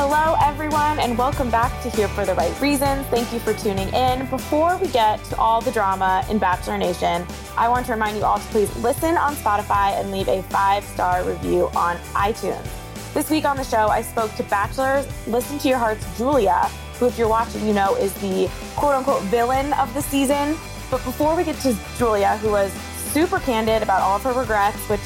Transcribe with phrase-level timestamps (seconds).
[0.00, 3.04] Hello, everyone, and welcome back to Here for the Right Reasons.
[3.08, 4.26] Thank you for tuning in.
[4.26, 8.22] Before we get to all the drama in Bachelor Nation, I want to remind you
[8.22, 12.64] all to please listen on Spotify and leave a five star review on iTunes.
[13.12, 16.70] This week on the show, I spoke to Bachelors Listen to Your Heart's Julia,
[17.00, 20.56] who, if you're watching, you know is the quote unquote villain of the season.
[20.92, 22.70] But before we get to Julia, who was
[23.12, 25.00] super candid about all of her regrets, which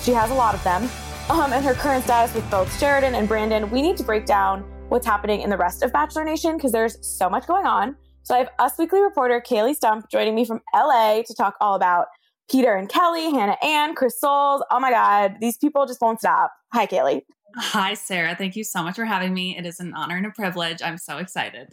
[0.00, 0.88] she has a lot of them,
[1.30, 4.60] um, and her current status with both Sheridan and Brandon, we need to break down
[4.88, 7.96] what's happening in the rest of Bachelor Nation because there's so much going on.
[8.22, 11.74] So I have Us Weekly reporter Kayley Stumpe joining me from LA to talk all
[11.74, 12.06] about
[12.50, 14.62] Peter and Kelley, Hannah Ann, Chris Soules.
[14.70, 16.52] Oh my God, these people just won't stop.
[16.72, 17.22] Hi, Kaylee.
[17.56, 18.34] Hi, Sarah.
[18.34, 19.56] Thank you so much for having me.
[19.56, 20.80] It is an honor and a privilege.
[20.82, 21.68] I'm so excited.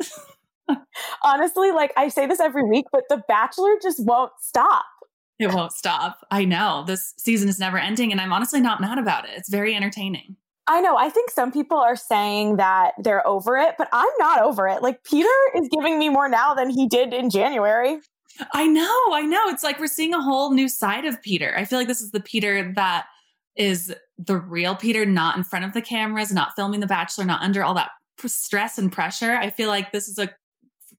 [1.24, 4.86] Honestly, like I say this every week, but The Bachelor just won't stop.
[5.40, 6.26] It won't stop.
[6.32, 9.32] I know this season is never ending, and I'm honestly not mad about it.
[9.36, 10.38] It's very entertaining.
[10.68, 10.98] I know.
[10.98, 14.82] I think some people are saying that they're over it, but I'm not over it.
[14.82, 18.00] Like Peter is giving me more now than he did in January.
[18.54, 19.14] I know.
[19.14, 19.44] I know.
[19.48, 21.54] It's like we're seeing a whole new side of Peter.
[21.56, 23.06] I feel like this is the Peter that
[23.56, 27.42] is the real Peter, not in front of the cameras, not filming The Bachelor, not
[27.42, 27.92] under all that
[28.26, 29.34] stress and pressure.
[29.34, 30.30] I feel like this is a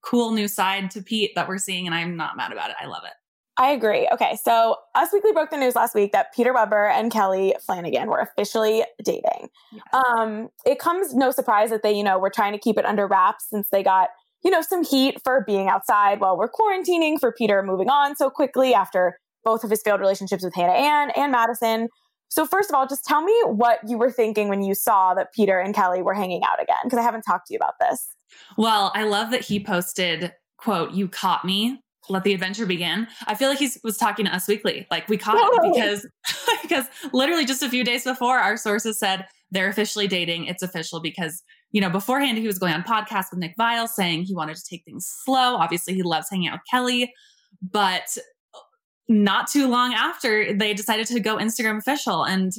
[0.01, 2.77] cool new side to Pete that we're seeing, and I'm not mad about it.
[2.81, 3.13] I love it.
[3.59, 4.07] I agree.
[4.13, 8.09] Okay, so Us Weekly broke the news last week that Peter Weber and Kelley Flanagan
[8.09, 9.49] were officially dating.
[9.73, 9.83] Yes.
[9.95, 13.07] Um, it comes no surprise that they, you know, were trying to keep it under
[13.07, 14.11] wraps since they got,
[14.45, 18.29] you know, some heat for being outside while we're quarantining, for Peter moving on so
[18.29, 21.89] quickly after both of his failed relationships with Hannah Ann and Madison.
[22.29, 25.33] So first of all, just tell me what you were thinking when you saw that
[25.33, 28.07] Peter and Kelley were hanging out again, because I haven't talked to you about this.
[28.59, 33.07] Well, I love that he posted, quote, you caught me let the adventure begin.
[33.27, 34.87] I feel like he was talking to us weekly.
[34.91, 36.07] Like we caught it because
[36.63, 40.47] because literally just a few days before our sources said they're officially dating.
[40.47, 44.25] It's official because you know beforehand he was going on podcast with Nick Viall saying
[44.25, 45.57] he wanted to take things slow.
[45.57, 47.13] Obviously he loves hanging out with Kelley,
[47.63, 48.17] but
[49.09, 52.53] not too long after they decided to go Instagram official and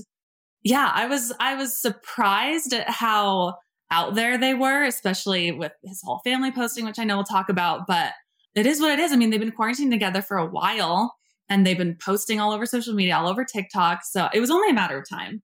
[0.63, 3.55] yeah, I was I was surprised at how
[3.89, 7.47] out there they were, especially with his whole family posting, which I know we'll talk
[7.49, 8.11] about, but
[8.57, 9.11] it is what it is.
[9.11, 11.15] I mean, they've been quarantined together for a while
[11.49, 14.03] and they've been posting all over social media, all over TikTok.
[14.03, 15.41] So it was only a matter of time.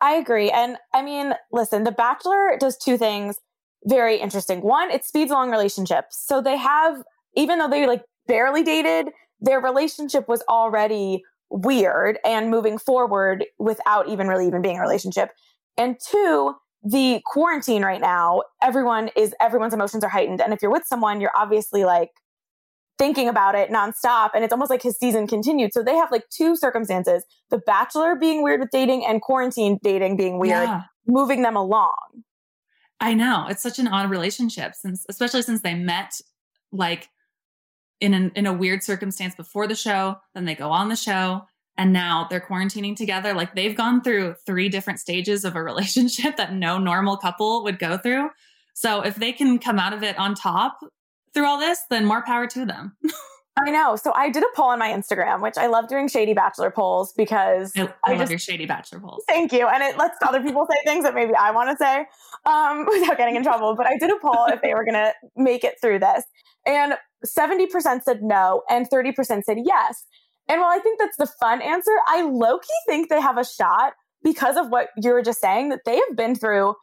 [0.00, 0.50] I agree.
[0.50, 3.36] And I mean, listen, The Bachelor does two things
[3.84, 4.60] very interesting.
[4.60, 6.24] One, it speeds along relationships.
[6.24, 7.02] So they have,
[7.36, 14.08] even though they like barely dated, their relationship was already weird and moving forward without
[14.08, 15.30] even really even being a relationship.
[15.76, 16.54] And two,
[16.84, 20.40] the quarantine right now, everyone is, everyone's emotions are heightened.
[20.40, 22.10] And if you're with someone, you're obviously like,
[22.98, 24.30] thinking about it nonstop.
[24.34, 25.72] And it's almost like his season continued.
[25.72, 30.16] So they have like two circumstances The Bachelor being weird with dating and quarantine dating
[30.16, 30.82] being weird, yeah.
[31.06, 32.24] moving them along.
[33.00, 33.46] I know.
[33.48, 36.12] It's such an odd relationship since, especially since they met
[36.70, 37.08] like
[38.00, 40.16] in, an, in a weird circumstance before the show.
[40.34, 41.42] Then they go on the show
[41.76, 43.34] and now they're quarantining together.
[43.34, 47.78] Like they've gone through three different stages of a relationship that no normal couple would
[47.78, 48.30] go through.
[48.74, 50.78] So if they can come out of it on top,
[51.34, 52.96] through all this, then more power to them.
[53.66, 53.96] I know.
[53.96, 57.12] So I did a poll on my Instagram, which I love doing shady bachelor polls
[57.14, 59.24] because I, I, I love just, your shady bachelor polls.
[59.28, 59.68] Thank you.
[59.68, 62.06] And it lets other people say things that maybe I want to say
[62.46, 63.74] um, without getting in trouble.
[63.76, 66.24] But I did a poll if they were going to make it through this.
[66.66, 66.94] And
[67.26, 70.04] 70% said no, and 30% said yes.
[70.48, 73.44] And while I think that's the fun answer, I low key think they have a
[73.44, 73.92] shot
[74.24, 76.74] because of what you were just saying that they have been through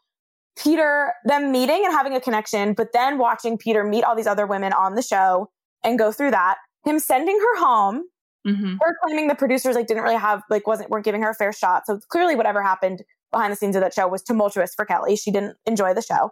[0.62, 4.46] Peter, them meeting and having a connection, but then watching Peter meet all these other
[4.46, 5.50] women on the show
[5.84, 8.04] and go through that, him sending her home,
[8.46, 8.76] mm-hmm.
[8.82, 11.54] her claiming the producers like didn't really have like wasn't weren't giving her a fair
[11.54, 11.84] shot.
[11.86, 15.16] So clearly whatever happened behind the scenes of that show was tumultuous for Kelley.
[15.16, 16.32] She didn't enjoy the show.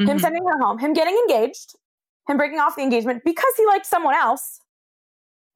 [0.00, 0.08] Mm-hmm.
[0.08, 1.74] Him sending her home, him getting engaged,
[2.28, 4.60] him breaking off the engagement because he liked someone else.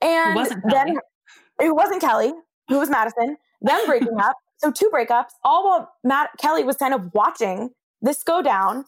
[0.00, 0.38] And
[0.70, 0.96] then
[1.60, 2.32] it wasn't Kelley,
[2.68, 4.36] who was Madison, them breaking up.
[4.58, 8.84] So two breakups, all while Matt Kelley was kind of watching this go down.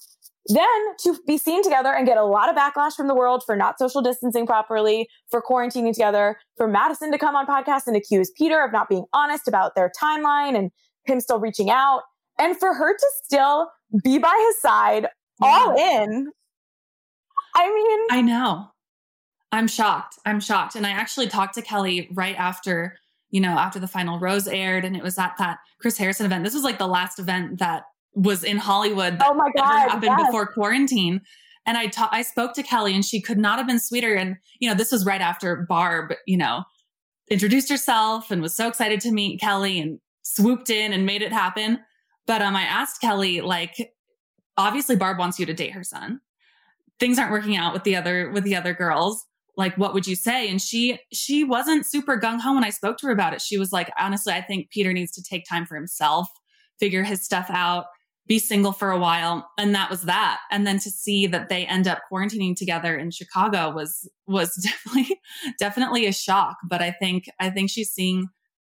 [0.47, 0.67] Then
[1.03, 3.79] to be seen together and get a lot of backlash from the world for not
[3.79, 8.65] social distancing properly, for quarantining together, for Madison to come on podcast and accuse Peter
[8.65, 10.71] of not being honest about their timeline and
[11.05, 12.03] him still reaching out,
[12.39, 13.71] and for her to still
[14.03, 15.07] be by his side
[15.43, 16.31] all in.
[17.55, 18.69] I mean, I know.
[19.53, 20.19] I'm shocked.
[20.25, 20.75] I'm shocked.
[20.75, 22.97] And I actually talked to Kelley right after,
[23.31, 26.45] you know, after the final rose aired and it was at that Chris Harrison event.
[26.45, 27.85] This was like the last event that
[28.15, 30.27] was in Hollywood that oh my God, happened yes.
[30.27, 31.21] before quarantine.
[31.67, 34.15] And I ta- I spoke to Kelley and she could not have been sweeter.
[34.15, 36.65] And, you know, this was right after Barb, you know,
[37.31, 41.33] introduced herself and was so excited to meet Kelley and swooped in and made it
[41.33, 41.79] happen.
[42.27, 43.93] But um, I asked Kelley, like,
[44.57, 46.21] obviously Barb wants you to date her son.
[46.99, 49.25] Things aren't working out with the other with the other girls.
[49.57, 50.49] Like, what would you say?
[50.49, 53.43] And she she wasn't super gung ho when I spoke to her about it.
[53.43, 56.29] She was like, honestly, I think Peter needs to take time for himself,
[56.79, 57.87] figure his stuff out
[58.31, 59.50] be single for a while.
[59.59, 60.38] And that was that.
[60.53, 65.21] And then to see that they end up quarantining together in chicago was was definitely
[65.59, 66.56] definitely a shock.
[66.67, 68.29] But i think i think she's seeing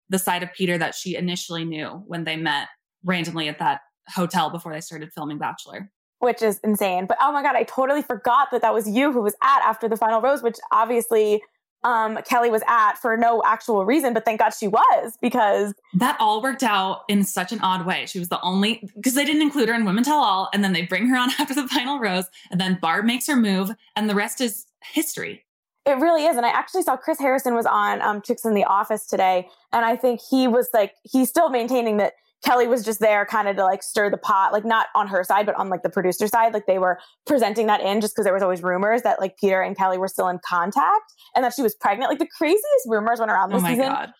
[0.09, 2.69] the side of peter that she initially knew when they met
[3.05, 5.91] randomly at that hotel before they started filming bachelor.
[6.21, 7.05] Which is insane.
[7.06, 9.91] But oh my god i totally forgot that that was you who was at after
[9.91, 11.43] the final rose which obviously
[11.82, 16.17] um, Kelley was at for no actual reason, but thank God she was because that
[16.21, 18.06] all worked out in such an odd way.
[18.06, 20.73] She was the only because they didn't include her in Women Tell All, and then
[20.73, 24.11] they bring her on after the final rose, and then Barb makes her move, and
[24.11, 25.44] the rest is history.
[25.87, 26.37] It really is.
[26.37, 29.85] And I actually saw Chris Harrison was on um, Chicks in the Office today, and
[29.85, 32.15] I think he was like he's still maintaining that
[32.45, 35.23] Kelley was just there kind of to like stir the pot, like not on her
[35.23, 36.55] side, but on like the producer side.
[36.55, 39.61] Like they were presenting that in just because there was always rumors that like Peter
[39.61, 42.11] and Kelley were still in contact and that she was pregnant.
[42.11, 43.89] Like the craziest rumors went around this oh season.
[43.89, 44.13] God.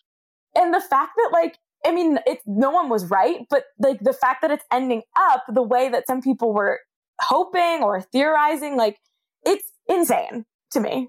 [0.55, 1.57] And the fact that like,
[1.87, 5.45] I mean, it, no one was right, but like the fact that it's ending up
[5.49, 6.81] the way that some people were
[7.21, 8.99] hoping or theorizing, like
[9.47, 11.09] it's insane to me.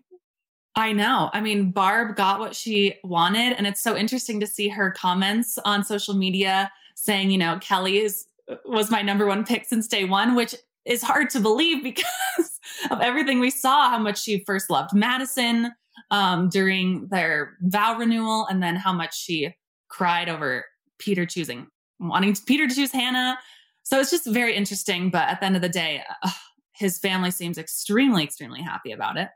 [0.75, 1.29] I know.
[1.33, 3.57] I mean, Barb got what she wanted.
[3.57, 7.99] And it's so interesting to see her comments on social media saying, you know, Kelley
[7.99, 8.25] is
[8.65, 10.55] was my number one pick since day one, which
[10.85, 12.59] is hard to believe because
[12.89, 15.71] of everything we saw, how much she first loved Madison
[16.09, 19.53] um, during their vow renewal, and then how much she
[19.89, 20.65] cried over
[20.99, 21.67] Peter choosing,
[21.99, 23.37] wanting Peter to choose Hannah.
[23.83, 25.09] So it's just very interesting.
[25.09, 26.29] But at the end of the day, uh,
[26.73, 29.29] his family seems extremely, extremely happy about it.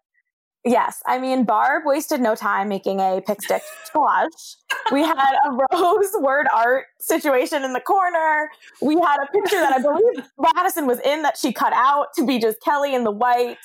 [0.65, 1.03] Yes.
[1.06, 3.62] I mean, Barb wasted no time making a pick stick
[3.94, 4.56] collage.
[4.91, 8.50] We had a rose word art situation in the corner.
[8.81, 10.25] We had a picture that I believe
[10.56, 13.57] Madison was in that she cut out to be just Kelley in the white.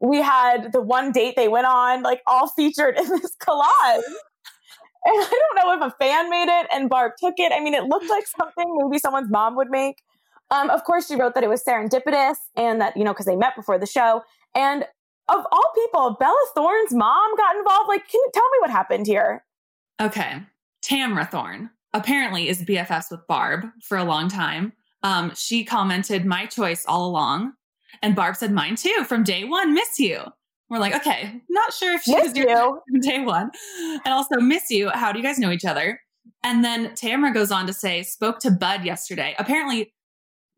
[0.00, 4.02] We had the one date they went on, like all featured in this collage.
[5.06, 7.52] And I don't know if a fan made it and Barb took it.
[7.52, 9.96] I mean, it looked like something maybe someone's mom would make.
[10.50, 13.36] Um, of course, she wrote that it was serendipitous and that, you know, because they
[13.36, 14.22] met before the show.
[14.54, 14.84] And
[15.28, 17.88] of all people, Bella Thorne's mom got involved.
[17.88, 19.44] Like, can you tell me what happened here?
[20.00, 20.42] Okay.
[20.84, 24.72] Tamra Thorne apparently is BFFs with Barb for a long time.
[25.02, 27.52] Um, she commented, my choice all along.
[28.02, 30.22] And Barb said, mine too, from day one, miss you.
[30.68, 33.50] We're like, okay, not sure if she miss was your from day one.
[34.04, 34.90] And also, miss you.
[34.90, 36.00] How do you guys know each other?
[36.42, 39.34] And then Tamra goes on to say, spoke to Bud yesterday.
[39.38, 39.92] Apparently,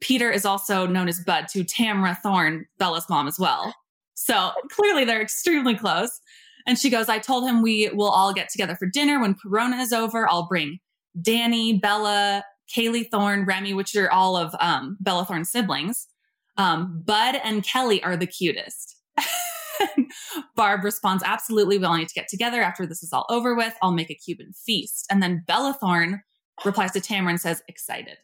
[0.00, 3.74] Peter is also known as Bud to Tamra Thorne, Bella's mom as well.
[4.16, 6.20] So clearly they're extremely close.
[6.66, 9.76] And she goes, I told him we will all get together for dinner when Corona
[9.76, 10.28] is over.
[10.28, 10.80] I'll bring
[11.22, 12.42] Danny, Bella,
[12.74, 16.08] Kaili Thorne, Remy, which are all of um, Bella Thorne's siblings.
[16.56, 18.96] Um, Bud and Kelley are the cutest.
[20.56, 23.74] Barb responds, Absolutely, we all need to get together after this is all over with.
[23.82, 25.06] I'll make a Cuban feast.
[25.10, 26.22] And then Bella Thorne
[26.64, 28.16] replies to Tamara and says, Excited.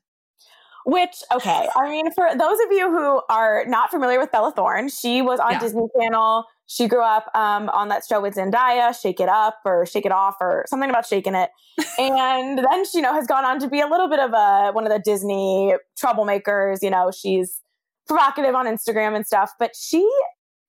[0.85, 4.89] Which, okay, I mean, for those of you who are not familiar with Bella Thorne,
[4.89, 5.61] she was on yeah.
[5.61, 6.45] Disney Channel.
[6.67, 10.13] She grew up um, on that show with Zendaya, Shake It Up or Shake It
[10.13, 11.51] Off or something about shaking it.
[11.99, 14.73] and then she, you know, has gone on to be a little bit of a
[14.73, 16.79] one of the Disney troublemakers.
[16.83, 17.61] You know, she's
[18.09, 20.09] provocative on Instagram and stuff, but she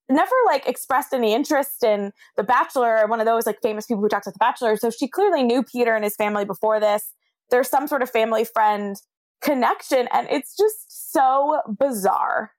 [0.10, 4.02] never like expressed any interest in The Bachelor or one of those like famous people
[4.02, 4.76] who talks with The Bachelor.
[4.78, 7.14] So she clearly knew Peter and his family before this.
[7.50, 8.96] There's some sort of family friend
[9.44, 10.08] connection.
[10.12, 12.52] And it's just so bizarre.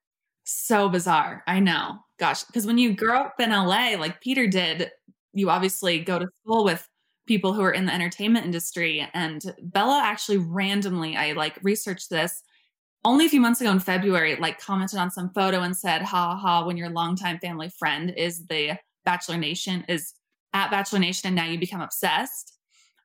[0.45, 1.43] So bizarre.
[1.47, 1.99] I know.
[2.19, 4.91] Gosh, because when you grow up in LA, like Peter did,
[5.33, 6.89] you obviously go to school with
[7.27, 9.09] people who are in the entertainment industry.
[9.15, 12.43] And Bella actually randomly, I like researched this
[13.05, 16.37] only a few months ago in February, like commented on some photo and said, ha
[16.37, 20.15] ha, when your longtime family friend is the Bachelor Nation, is
[20.53, 22.54] at Bachelor Nation, and now you become obsessed.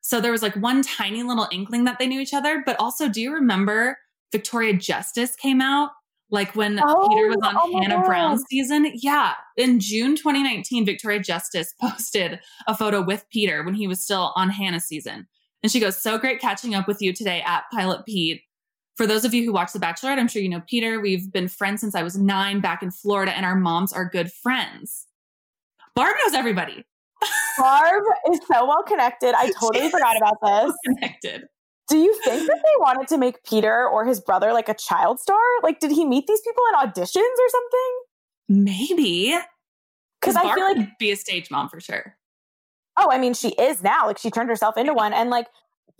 [0.01, 2.63] So there was like one tiny little inkling that they knew each other.
[2.65, 3.98] But also, do you remember
[4.32, 5.91] Victoria Justice came out?
[6.32, 8.91] Like when oh, Peter was oh, on oh Hannah Brown's season.
[8.96, 9.34] Yeah.
[9.58, 14.50] In June 2019, Victoria Justice posted a photo with Peter when he was still on
[14.50, 15.27] Hannah's season.
[15.63, 18.41] And she goes, So great catching up with you today at Pilot Pete.
[18.96, 21.00] For those of you who watch The Bachelorette, I'm sure you know Peter.
[21.00, 24.32] We've been friends since I was nine back in Florida, and our moms are good
[24.32, 25.08] friends.
[25.96, 26.84] Barb knows everybody.
[27.57, 29.33] Barb is so well connected.
[29.35, 30.73] I totally forgot about this.
[30.85, 31.43] connected.
[31.89, 35.19] Do you think that they wanted to make Peter or his brother like a child
[35.19, 35.39] star?
[35.63, 37.99] Like, did he meet these people in auditions or something?
[38.47, 39.38] Maybe.
[40.21, 42.15] Because I feel like be a stage mom for sure.
[42.95, 44.05] Oh, I mean, she is now.
[44.05, 45.47] Like, she turned herself into one, and like,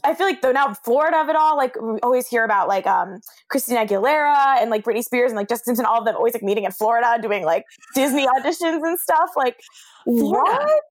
[0.04, 2.88] I feel like though now Florida of it all, like we always hear about like
[2.88, 6.34] um Christina Aguilera and like Britney Spears and like Justin Simpson, all of them always
[6.34, 9.32] like meeting in Florida, doing like Disney auditions and stuff.
[9.36, 9.60] Like,
[10.06, 10.52] Florida.
[10.52, 10.84] what?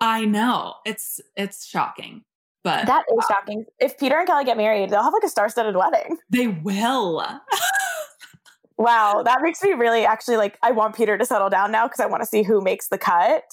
[0.00, 2.24] I know it's it's shocking.
[2.62, 3.66] But that is shocking.
[3.78, 6.16] If Peter and Kelley get married, they'll have like a star-studded wedding.
[6.30, 7.22] They will.
[8.78, 12.00] wow, that makes me really actually like I want Peter to settle down now because
[12.00, 13.44] I want to see who makes the cut.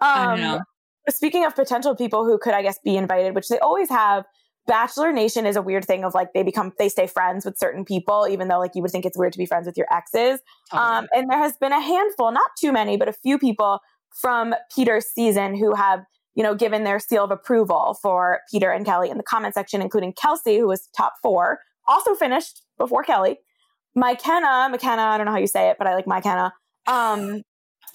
[0.00, 0.60] Um
[1.08, 4.24] speaking of potential people who could I guess be invited, which they always have
[4.68, 7.84] Bachelor Nation is a weird thing of like they become they stay friends with certain
[7.84, 10.40] people, even though like you would think it's weird to be friends with your exes.
[10.70, 10.88] Totally.
[10.88, 13.80] Um, and there has been a handful, not too many, but a few people
[14.14, 16.04] from Peter's season who have
[16.38, 19.82] you know, given their seal of approval for Peter and Kelley in the comment section,
[19.82, 23.38] including Kelsey, who was top four, also finished before Kelley.
[23.96, 26.52] Mykenna, McKenna, I don't know how you say it, but I like Mykenna,
[26.86, 27.42] um,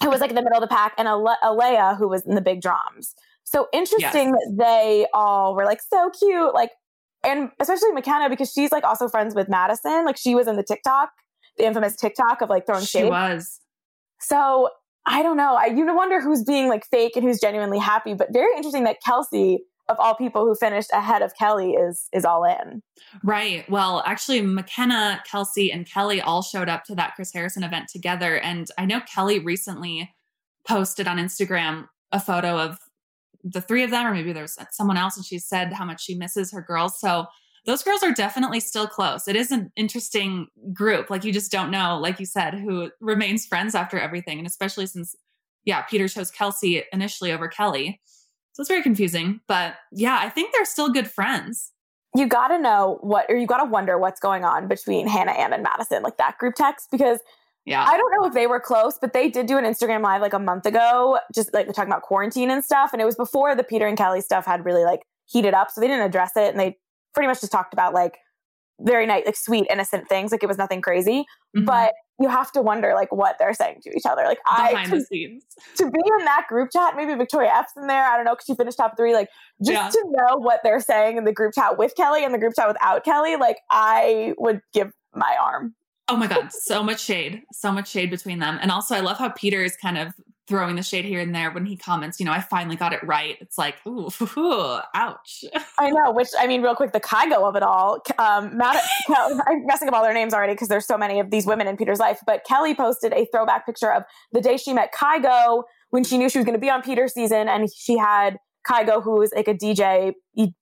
[0.02, 2.34] who was like in the middle of the pack, and Ale- Alayah, who was in
[2.34, 3.14] the big drums.
[3.44, 4.32] So interesting yes.
[4.34, 6.72] that they all were like so cute, like,
[7.24, 10.04] and especially McKenna because she's like also friends with Madison.
[10.04, 11.12] Like she was in the TikTok,
[11.56, 13.04] the infamous TikTok of like throwing shade.
[13.04, 13.58] She was.
[14.20, 14.68] So
[15.06, 15.54] I don't know.
[15.54, 18.14] I you wonder who's being like fake and who's genuinely happy.
[18.14, 22.24] But very interesting that Kelsey, of all people who finished ahead of Kelley, is is
[22.24, 22.82] all in.
[23.22, 23.68] Right.
[23.68, 28.38] Well, actually, McKenna, Kelsey, and Kelley all showed up to that Chris Harrison event together.
[28.38, 30.10] And I know Kelley recently
[30.66, 32.78] posted on Instagram a photo of
[33.42, 36.14] the three of them, or maybe there's someone else, and she said how much she
[36.14, 36.98] misses her girls.
[36.98, 37.26] So
[37.66, 39.26] those girls are definitely still close.
[39.26, 41.08] It is an interesting group.
[41.08, 44.38] Like you just don't know, like you said, who remains friends after everything.
[44.38, 45.16] And especially since,
[45.64, 48.00] yeah, Peter chose Kelsey initially over Kelley.
[48.52, 49.40] So it's very confusing.
[49.48, 51.72] But yeah, I think they're still good friends.
[52.14, 55.32] You got to know what, or you got to wonder what's going on between Hannah
[55.32, 57.18] Ann and Madison, like that group text, because
[57.64, 57.84] yeah.
[57.84, 60.34] I don't know if they were close, but they did do an Instagram live like
[60.34, 62.92] a month ago, just like we're talking about quarantine and stuff.
[62.92, 65.70] And it was before the Peter and Kelley stuff had really like heated up.
[65.70, 66.76] So they didn't address it and they
[67.14, 68.18] pretty much just talked about like
[68.80, 70.32] very nice, like sweet, innocent things.
[70.32, 71.24] Like it was nothing crazy.
[71.56, 71.64] Mm-hmm.
[71.64, 74.22] But you have to wonder like what they're saying to each other.
[74.24, 75.44] Like Behind I to, the scenes.
[75.76, 78.04] to be in that group chat, maybe Victoria F's in there.
[78.04, 79.14] I don't know because she finished top three.
[79.14, 79.28] Like
[79.62, 79.88] just yeah.
[79.88, 82.68] to know what they're saying in the group chat with Kelley and the group chat
[82.68, 85.74] without Kelley, like I would give my arm.
[86.06, 88.58] Oh my God, so much shade, so much shade between them.
[88.60, 90.12] And also, I love how Peter is kind of
[90.46, 93.02] throwing the shade here and there when he comments, you know, I finally got it
[93.04, 93.36] right.
[93.40, 94.10] It's like, ooh,
[94.94, 95.44] ouch.
[95.78, 98.02] I know, which I mean, real quick, the Kygo of it all.
[98.18, 101.46] Um, Matt, I'm messing up all their names already because there's so many of these
[101.46, 102.20] women in Peter's life.
[102.26, 106.28] But Kelley posted a throwback picture of the day she met Kygo when she knew
[106.28, 108.36] she was going to be on Peter's season, and she had
[108.68, 110.12] Kygo, who is like a DJ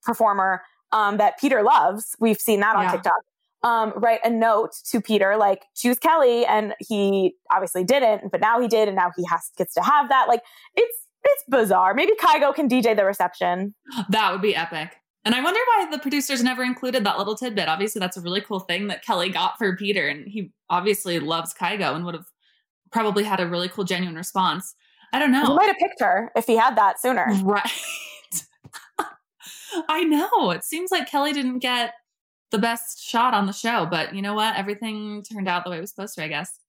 [0.03, 0.61] performer
[0.91, 2.15] um, that Peter loves.
[2.19, 2.91] We've seen that on yeah.
[2.91, 3.21] TikTok
[3.63, 8.59] um, write a note to Peter, like choose Kelley, and he obviously didn't, but now
[8.59, 10.27] he did, and now he has gets to have that.
[10.27, 10.41] Like
[10.75, 11.93] it's it's bizarre.
[11.93, 13.73] Maybe Kygo can DJ the reception.
[14.09, 14.97] That would be epic.
[15.25, 17.69] And I wonder why the producers never included that little tidbit.
[17.69, 21.53] Obviously, that's a really cool thing that Kelley got for Peter, and he obviously loves
[21.53, 22.25] Kygo and would have
[22.91, 24.75] probably had a really cool, genuine response.
[25.13, 25.45] I don't know.
[25.45, 27.27] He might have picked her if he had that sooner.
[27.43, 27.69] Right.
[29.87, 30.51] I know.
[30.51, 31.93] It seems like Kelley didn't get
[32.53, 33.85] the best shot on the show.
[33.85, 34.55] But you know what?
[34.55, 36.59] Everything turned out the way it was supposed to, I guess.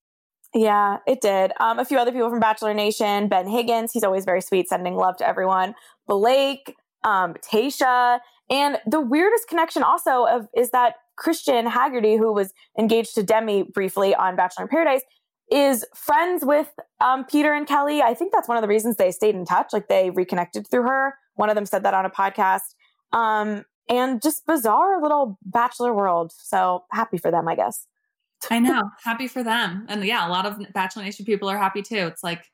[0.55, 1.53] Yeah, it did.
[1.61, 4.95] Um, a few other people from Bachelor Nation, Ben Higgins, he's always very sweet, sending
[4.95, 5.75] love to everyone.
[6.07, 12.53] Blake, um, Tayshia, and the weirdest connection also of is that Kristian Haggerty, who was
[12.79, 15.03] engaged to Demi briefly on Bachelor in Paradise,
[15.51, 18.01] is friends with um, Peter and Kelley.
[18.01, 19.73] I think that's one of the reasons they stayed in touch.
[19.73, 21.15] Like they reconnected through her.
[21.35, 22.75] One of them said that on a podcast.
[23.13, 26.33] Um, and just bizarre little bachelor world.
[26.37, 27.87] So happy for them, I guess.
[28.51, 28.91] I know.
[29.05, 29.87] happy for them.
[29.89, 32.07] And yeah, a lot of Bachelor Nation people are happy too.
[32.07, 32.45] It's like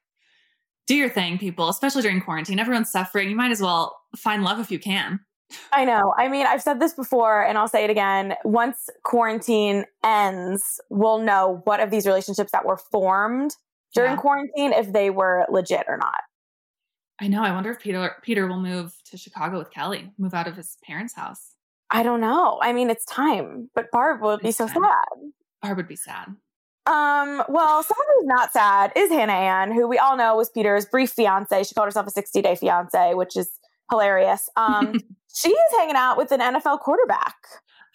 [0.87, 2.59] do your thing, people, especially during quarantine.
[2.59, 3.31] Everyone's suffering.
[3.31, 5.21] You might as well find love if you can.
[5.73, 6.15] I know.
[6.17, 8.35] I mean, I've said this before and I'll say it again.
[8.45, 13.57] Once quarantine ends, we'll know what of these relationships that were formed
[13.95, 14.17] during yeah.
[14.17, 16.21] quarantine if they were legit or not.
[17.21, 17.43] I know.
[17.43, 20.77] I wonder if Peter Peter will move to Chicago with Kelley, move out of his
[20.83, 21.55] parents' house.
[21.91, 22.59] I don't know.
[22.63, 24.83] I mean, it's time, but Barb would be so sad.
[25.61, 26.29] Barb would be sad.
[26.87, 30.87] Um, well, someone who's not sad is Hannah Ann, who we all know was Peter's
[30.87, 31.65] brief fiance.
[31.65, 33.51] She called herself a 60 day fiance, which is
[33.91, 34.49] hilarious.
[34.57, 34.95] Um,
[35.35, 37.37] she is hanging out with an NFL quarterback.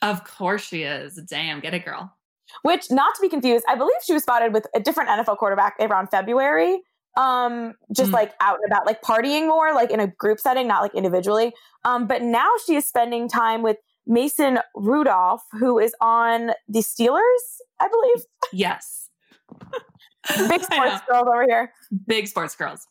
[0.01, 1.19] Of course she is.
[1.27, 2.13] Damn, get it, girl.
[2.61, 5.75] Which, not to be confused, I believe she was spotted with a different NFL quarterback
[5.79, 6.81] around February.
[7.17, 8.15] Um, just mm.
[8.15, 11.53] like out and about, like partying more, like in a group setting, not like individually.
[11.85, 17.59] Um, but now she is spending time with Mason Rudolph, who is on the Steelers,
[17.79, 18.25] I believe.
[18.51, 19.09] Yes.
[20.49, 21.71] Big sports girls over here.
[22.07, 22.87] Big sports girls.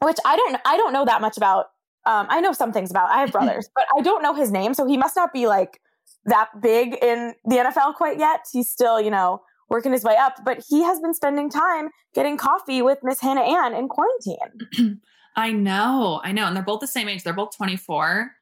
[0.00, 1.66] Which I don't I don't know that much about.
[2.06, 3.10] Um, I know some things about.
[3.10, 5.80] I have brothers, but I don't know his name, so he must not be like
[6.24, 8.40] that big in the NFL quite yet.
[8.52, 12.36] He's still, you know, working his way up, but he has been spending time getting
[12.36, 15.00] coffee with Miss Hannah Ann in quarantine.
[15.36, 16.46] I know, I know.
[16.46, 17.22] And they're both the same age.
[17.22, 18.32] They're both 24.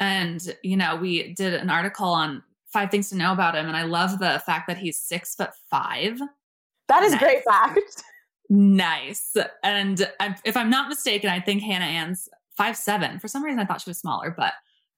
[0.00, 3.66] And, you know, we did an article on five things to know about him.
[3.66, 6.18] And I love the fact that he's six foot five.
[6.88, 7.20] That is nice.
[7.20, 8.04] great fact.
[8.48, 9.36] Nice.
[9.64, 10.08] And
[10.44, 13.18] if I'm not mistaken, I think Hannah Ann's five seven.
[13.18, 14.52] For some reason, I thought she was smaller, but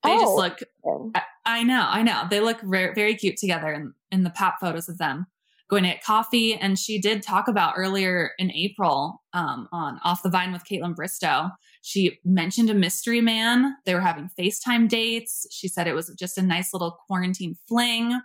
[0.04, 0.20] they oh.
[0.20, 1.14] just look.
[1.14, 2.24] I, I, know, I know.
[2.28, 5.26] They look very, very cute together in in the pop photos of them
[5.68, 6.54] going to get coffee.
[6.54, 10.94] And she did talk about earlier in April um, on Off the Vine with Kaitlyn
[10.94, 11.50] Bristowe.
[11.82, 13.76] She mentioned a mystery man.
[13.84, 15.46] They were having FaceTime dates.
[15.50, 18.20] She said it was just a nice little quarantine fling.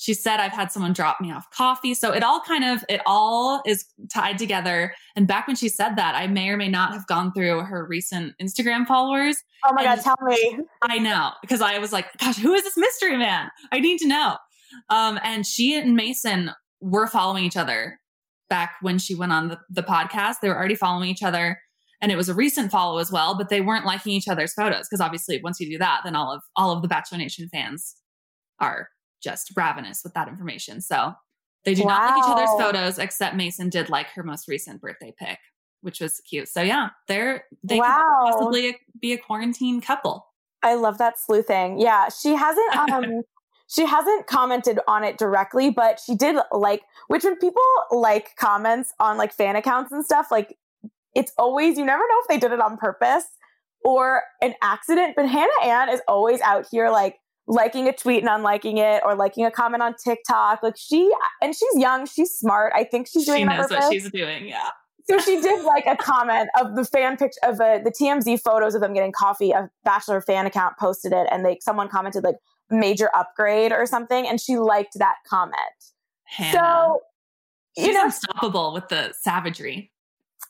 [0.00, 1.92] She said, I've had someone drop me off coffee.
[1.92, 4.94] So it all kind of, it all is tied together.
[5.16, 7.84] And back when she said that, I may or may not have gone through her
[7.84, 9.42] recent Instagram followers.
[9.64, 10.58] Oh my God, tell me.
[10.82, 11.32] I know.
[11.40, 13.48] Because I was like, gosh, who is this mystery man?
[13.72, 14.36] I need to know.
[14.88, 17.98] Um, and she and Mason were following each other
[18.48, 20.36] back when she went on the, the podcast.
[20.40, 21.58] They were already following each other
[22.00, 24.88] and it was a recent follow as well, but they weren't liking each other's photos
[24.88, 27.96] because obviously once you do that, then all of all of the Bachelor Nation fans
[28.60, 28.88] are
[29.22, 30.80] just ravenous with that information.
[30.80, 31.12] So
[31.64, 31.98] they do wow.
[31.98, 35.38] not like each other's photos, except Mason did like her most recent birthday pic,
[35.80, 36.48] which was cute.
[36.48, 38.22] So yeah, they're they wow.
[38.24, 40.24] could possibly be a quarantine couple.
[40.62, 41.80] I love that sleuthing.
[41.80, 43.22] Yeah, she hasn't um
[43.68, 48.92] she hasn't commented on it directly, but she did like, which when people like comments
[48.98, 50.56] on like fan accounts and stuff, like
[51.14, 53.24] it's always, you never know if they did it on purpose
[53.84, 55.14] or an accident.
[55.16, 59.14] But Hannah Ann is always out here like liking a tweet and unliking it or
[59.14, 60.62] liking a comment on TikTok.
[60.62, 62.72] Like she, and she's young, she's smart.
[62.74, 64.48] I think she's doing She knows what she's doing.
[64.48, 64.70] Yeah.
[65.10, 68.74] So she did like a comment of the fan picture of uh, the TMZ photos
[68.74, 69.52] of them getting coffee.
[69.52, 72.36] A Bachelor fan account posted it, and they someone commented like,
[72.70, 74.26] major upgrade or something.
[74.26, 75.54] And she liked that comment.
[76.24, 76.52] Hannah.
[76.52, 77.00] So,
[77.76, 79.92] you She's know, unstoppable with the savagery.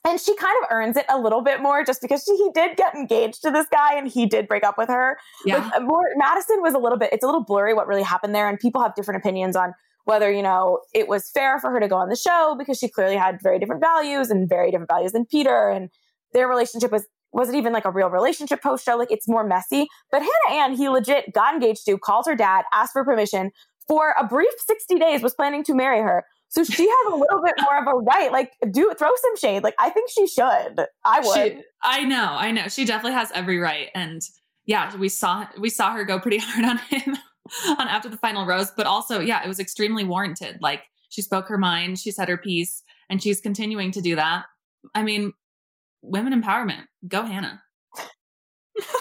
[0.04, 2.76] And she kind of earns it a little bit more just because she, he did
[2.76, 5.18] get engaged to this guy and he did break up with her.
[5.44, 5.70] Yeah.
[5.74, 8.48] Uh, more, Madison was a little bit, it's a little blurry what really happened there.
[8.48, 11.88] And people have different opinions on whether, you know, it was fair for her to
[11.88, 15.12] go on the show because she clearly had very different values and very different values
[15.12, 15.68] than Peter.
[15.68, 15.90] And
[16.33, 18.96] their relationship was wasn't even like a real relationship post show.
[18.96, 19.86] Like it's more messy.
[20.10, 23.50] But Hannah Ann, he legit got engaged to, called her dad, asked for permission
[23.86, 26.24] for a brief 60 days, was planning to marry her.
[26.50, 28.32] So she has a little bit more of a right.
[28.32, 29.62] Like, do throw some shade.
[29.62, 30.86] Like, I think she should.
[31.04, 31.52] I would.
[31.52, 32.36] She, I know.
[32.38, 32.68] I know.
[32.68, 33.88] She definitely has every right.
[33.94, 34.22] And
[34.64, 37.16] yeah, we saw we saw her go pretty hard on him
[37.78, 38.70] on after the final rose.
[38.74, 40.58] But also, yeah, it was extremely warranted.
[40.60, 41.98] Like, she spoke her mind.
[41.98, 44.44] She said her piece, and she's continuing to do that.
[44.94, 45.32] I mean,
[46.02, 46.84] women empowerment.
[47.06, 47.62] Go Hannah.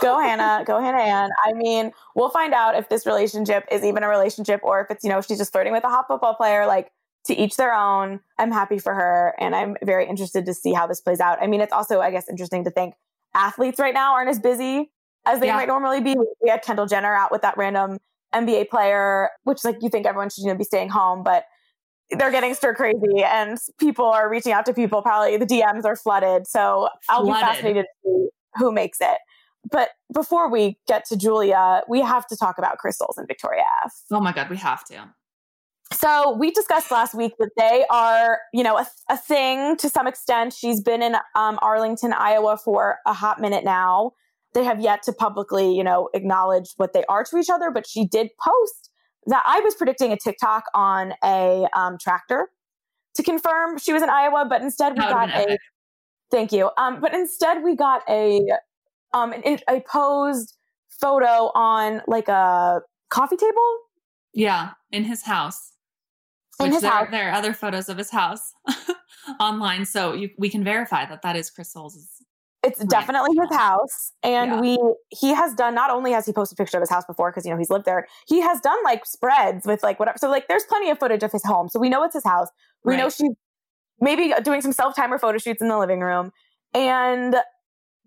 [0.01, 1.29] go Hannah, go Hannah Ann.
[1.45, 5.03] I mean, we'll find out if this relationship is even a relationship or if it's,
[5.03, 6.65] you know, she's just flirting with a hot football player.
[6.65, 6.91] Like,
[7.27, 8.19] to each their own.
[8.37, 11.37] I'm happy for her and I'm very interested to see how this plays out.
[11.41, 12.95] I mean, it's also, I guess, interesting to think
[13.35, 14.91] athletes right now aren't as busy
[15.25, 15.55] as they yeah.
[15.55, 16.15] might normally be.
[16.41, 17.99] We had Kendall Jenner out with that random
[18.33, 21.45] NBA player, which like you think everyone should you know, be staying home, but
[22.11, 25.01] they're getting stir crazy and people are reaching out to people.
[25.01, 26.47] Probably the DMs are flooded.
[26.47, 27.41] So I'll flooded.
[27.41, 29.17] be fascinated to see who makes it.
[29.69, 33.63] But before we get to Julia, we have to talk about Chris Soules and Victoria
[33.85, 33.93] F.
[34.11, 35.13] Oh my God, we have to.
[35.93, 40.05] So we discussed last week that they are, you know, a, a thing to some
[40.07, 40.53] extent.
[40.53, 44.11] She's been in um, Arlington, Iowa for a hot minute now.
[44.53, 47.87] They have yet to publicly, you know, acknowledge what they are to each other, but
[47.87, 48.86] she did post
[49.27, 52.49] that I was predicting a TikTok on a um, tractor
[53.15, 55.57] to confirm she was in Iowa, but instead we got a
[56.29, 56.69] Thank you.
[56.77, 58.41] Um, but instead, we got a
[59.13, 60.55] um an, a posed
[60.99, 63.77] photo on like a coffee table.
[64.33, 65.73] Yeah, in his house.
[66.59, 67.07] In his there, house.
[67.11, 68.53] there are other photos of his house
[69.39, 72.16] online, so you, we can verify that that is Chris Soules'
[72.67, 72.89] It's Right.
[72.89, 74.61] definitely his house, and Yeah.
[74.61, 74.77] we
[75.09, 75.73] he has done.
[75.75, 77.69] Not only has he posted a picture of his house before, because you know he's
[77.69, 78.07] lived there.
[78.27, 80.17] He has done like spreads with like whatever.
[80.19, 82.49] So like, there's plenty of footage of his home, so we know it's his house.
[82.83, 83.31] We know she's
[83.99, 86.31] maybe uh, doing some self timer photo shoots in the living room,
[86.73, 87.35] and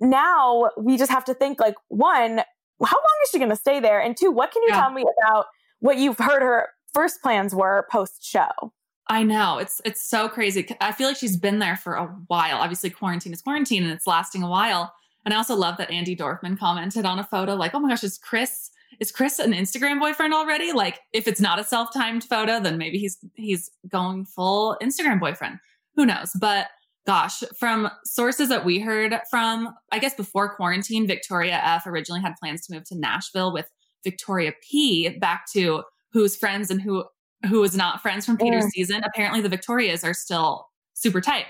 [0.01, 3.81] now we just have to think like one, how long is she going to stay
[3.81, 4.81] there, and two, what can you Yeah.
[4.81, 5.47] tell me about
[5.81, 8.73] what you've heard her first plans were post show?
[9.11, 10.69] I know it's it's so crazy.
[10.81, 12.59] I feel like she's been there for a while.
[12.59, 14.95] Obviously, quarantine is quarantine, and it's lasting a while.
[15.25, 18.05] And I also love that Andi Dorfman commented on a photo, like, "Oh my gosh,
[18.05, 18.71] is Chris
[19.01, 20.73] is Chris an Instagram boyfriend already?
[20.73, 25.19] Like, if it's not a self timed photo, then maybe he's he's going full Instagram
[25.19, 25.59] boyfriend.
[25.97, 26.31] Who knows?
[26.41, 26.69] But
[27.05, 32.37] gosh, from sources that we heard from, I guess before quarantine, Victoria F originally had
[32.37, 33.69] plans to move to Nashville with
[34.05, 37.05] Victoria P back to who's friends and who
[37.49, 38.71] who was not friends from Peter's Mm.
[38.71, 39.05] season.
[39.05, 41.47] Apparently, the Victorias are still super tight.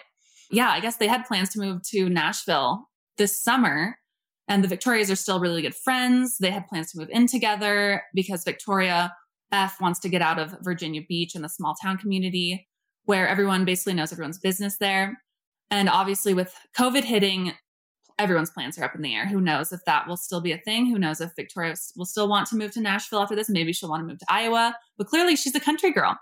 [0.51, 3.97] Yeah, I guess they had plans to move to Nashville this summer,
[4.49, 6.39] and the Victorias are still really good friends.
[6.39, 9.15] They had plans to move in together because Victoria
[9.53, 12.69] F wants to get out of Virginia Beach and the small town community
[13.05, 15.21] where everyone basically knows everyone's business there.
[15.71, 17.53] And obviously, with COVID hitting,
[18.21, 19.27] everyone's plans are up in the air.
[19.27, 20.87] Who knows if that will still be a thing?
[20.87, 23.49] Who knows if Victoria will still want to move to Nashville after this?
[23.49, 24.77] Maybe she'll want to move to Iowa.
[24.99, 26.19] But clearly, she's a country girl.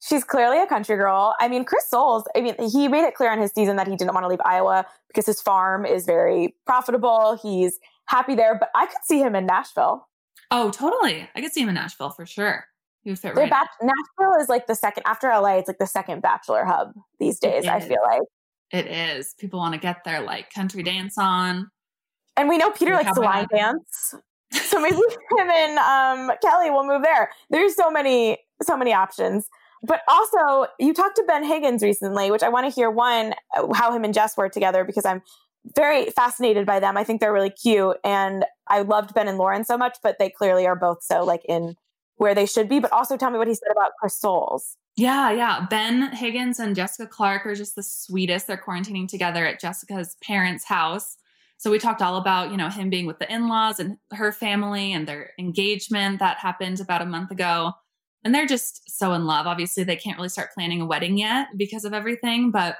[0.00, 1.34] She's clearly a country girl.
[1.40, 3.96] I mean, Chris Soules, I mean, he made it clear on his season that he
[3.96, 7.38] didn't want to leave Iowa because his farm is very profitable.
[7.42, 10.06] He's happy there, but I could see him in Nashville.
[10.50, 11.28] Oh, totally.
[11.34, 12.66] I could see him in Nashville for sure.
[13.02, 13.48] He would fit right.
[13.48, 17.38] bach- Nashville is like the second, after LA, it's like the second bachelor hub these
[17.38, 18.22] days, I feel like.
[18.72, 19.34] It is.
[19.38, 21.70] People want to get their like country dance on.
[22.36, 24.14] And we know Peter Yeah, likes to line dance.
[24.52, 24.96] So maybe
[25.38, 27.30] him and um, Kelley will move there.
[27.50, 29.48] There's so many, so many options.
[29.82, 33.34] But also, you talked to Ben Higgins recently, which I want to hear one,
[33.74, 35.22] how him and Jess were together because I'm
[35.74, 36.96] very fascinated by them.
[36.96, 37.96] I think they're really cute.
[38.04, 41.42] And I loved Ben and Lauren so much, but they clearly are both so like
[41.48, 41.76] in
[42.16, 42.80] where they should be.
[42.80, 44.76] But also tell me what he said about Chris Soules.
[44.96, 45.66] Yeah, yeah.
[45.68, 48.46] Ben Higgins and Jessica Clarke are just the sweetest.
[48.46, 51.16] They're quarantining together at Jessica's parents' house.
[51.58, 54.92] So we talked all about, you know, him being with the in-laws and her family
[54.92, 57.72] and their engagement that happened about a month ago.
[58.24, 59.46] And they're just so in love.
[59.46, 62.76] Obviously, they can't really start planning a wedding yet because of everything, but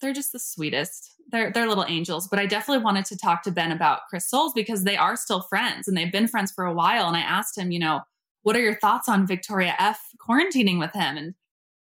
[0.00, 1.14] they're just the sweetest.
[1.32, 2.28] They're they're little angels.
[2.28, 5.40] But I definitely wanted to talk to Ben about Chris Soules because they are still
[5.40, 7.06] friends and they've been friends for a while.
[7.06, 8.02] And I asked him, you know,
[8.42, 11.16] what are your thoughts on Victoria F quarantining with him?
[11.16, 11.34] And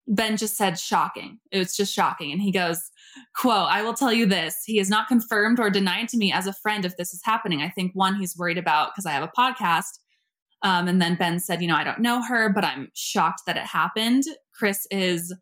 [0.08, 1.38] Ben just said shocking.
[1.50, 2.30] It was just shocking.
[2.32, 2.90] And he goes,
[3.34, 4.56] quote, I will tell you this.
[4.64, 7.60] He has not confirmed or denied to me as a friend if this is happening.
[7.60, 9.98] I think one, he's worried about because I have a podcast.
[10.62, 13.56] Um, and then Ben said, you know, I don't know her, but I'm shocked that
[13.56, 14.24] it happened.
[14.54, 15.34] Chris is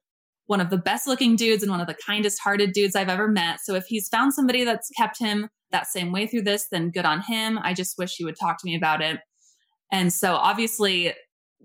[0.46, 3.28] one of the best looking dudes and one of the kindest hearted dudes I've ever
[3.28, 3.60] met.
[3.62, 7.06] So if he's found somebody that's kept him that same way through this, then good
[7.06, 7.58] on him.
[7.62, 9.20] I just wish he would talk to me about it.
[9.90, 11.14] And so obviously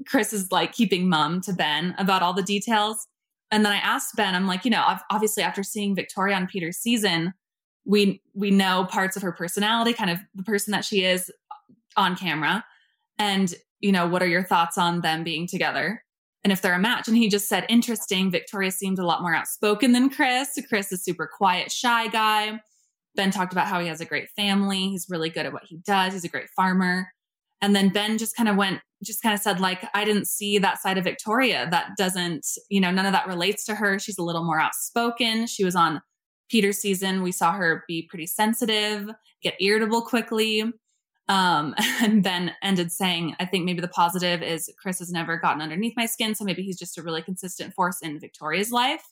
[0.08, 3.08] Chris is like keeping mum to Ben about all the details.
[3.52, 6.78] And then I asked Ben, I'm like, you know, obviously after seeing Victoria on Peter's
[6.78, 7.34] season,
[7.86, 11.32] we we know parts of her personality, kind of the person that she is
[11.98, 12.64] on camera.
[13.18, 16.04] And, you know, what are your thoughts on them being together?
[16.44, 17.08] And if they're a match.
[17.08, 18.32] And he just said, interesting.
[18.32, 20.58] Victoria seemed a lot more outspoken than Chris.
[20.70, 22.60] Chris is super quiet, shy guy.
[23.16, 24.90] Ben talked about how he has a great family.
[24.90, 26.14] He's really good at what he does.
[26.14, 27.10] He's a great farmer.
[27.62, 30.58] And then Ben just kind of went, just kind of said, like, I didn't see
[30.58, 31.68] that side of Victoria.
[31.72, 34.00] That doesn't, you know, none of that relates to her.
[34.00, 35.48] She's a little more outspoken.
[35.48, 36.02] She was on
[36.50, 37.24] Peter's season.
[37.24, 39.10] We saw her be pretty sensitive,
[39.42, 40.64] get irritable quickly.
[41.30, 45.62] Um, and then ended saying, I think maybe the positive is Chris has never gotten
[45.62, 46.36] underneath my skin.
[46.36, 49.04] So maybe he's just a really consistent force in Victoria's life.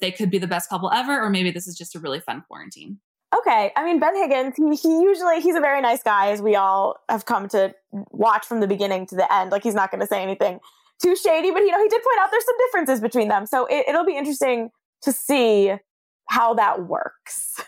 [0.00, 2.42] They could be the best couple ever, or maybe this is just a really fun
[2.46, 2.98] quarantine.
[3.38, 3.72] Okay.
[3.76, 6.96] I mean, Ben Higgins, he, he usually, he's a very nice guy, as we all
[7.08, 9.50] have come to watch from the beginning to the end.
[9.50, 10.60] Like, he's not going to say anything
[11.02, 13.46] too shady, but, you know, he did point out there's some differences between them.
[13.46, 14.70] So it, it'll be interesting
[15.02, 15.74] to see
[16.28, 17.60] how that works.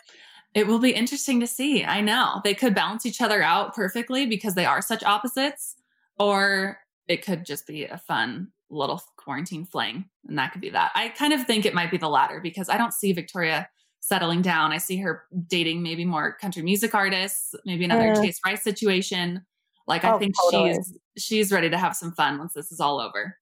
[0.54, 1.85] It will be interesting to see.
[1.85, 5.76] I know they could balance each other out perfectly because they are such opposites,
[6.18, 10.07] or it could just be a fun little quarantine fling.
[10.26, 10.90] And that could be that.
[10.94, 13.68] I kind of think it might be the latter because I don't see Victoria
[14.00, 14.72] settling down.
[14.72, 18.22] I see her dating maybe more country music artists, maybe another Mm.
[18.22, 19.44] Chase Rice situation.
[19.87, 20.74] Like I Oh, think totally.
[20.74, 23.38] she's she's ready to have some fun once this is all over.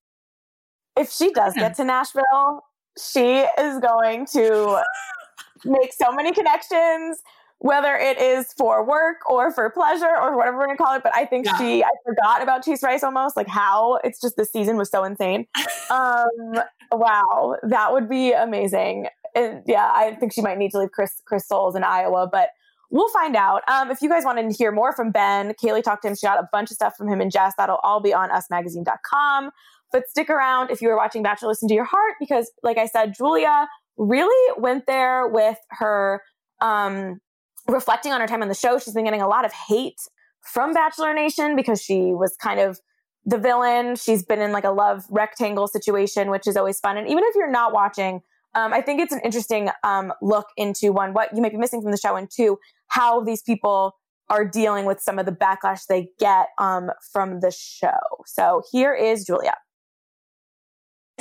[0.97, 2.64] If she does get to Nashville,
[2.99, 4.83] she is going to
[5.64, 7.21] make so many connections,
[7.59, 11.03] whether it is for work or for pleasure or whatever we're gonna call it.
[11.03, 11.59] But I think yeah.
[11.59, 15.05] she, I forgot about Chase Rice almost, like how it's just the season was so
[15.05, 15.47] insane.
[15.88, 16.55] Um,
[16.90, 19.07] wow, that would be amazing.
[19.37, 22.49] And yeah, I think she might need to leave Chris Chris in Iowa, but
[22.90, 23.62] we'll find out.
[23.68, 26.14] Um, if you guys want to hear more from Ben, Kayley talked to him.
[26.14, 27.53] She got a bunch of stuff from him and Jess.
[27.59, 29.51] That'll all be on usmagazine.com.
[29.92, 32.87] But stick around if you were watching Bachelor Listen to Your Heart, because like I
[32.87, 36.22] said, Julia really went there with her
[36.61, 37.20] um,
[37.68, 38.79] reflecting on her time on the show.
[38.79, 40.01] She's been getting a lot of hate
[40.42, 42.81] from Bachelor Nation because she was kind of
[43.25, 43.96] the villain.
[43.96, 46.96] She's been in like a love rectangle situation, which is always fun.
[46.96, 48.22] And even if you're not watching,
[48.57, 51.83] um, I think it's an interesting um, look into one, what you might be missing
[51.83, 53.92] from the show, and two, how these people
[54.29, 57.90] are dealing with some of the backlash they get um, from the show.
[58.25, 59.55] So here is Julia.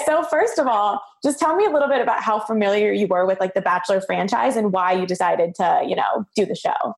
[0.06, 3.26] So first of all, just tell me a little bit about how familiar you were
[3.26, 6.96] with like the Bachelor franchise and why you decided to, you know, do the show.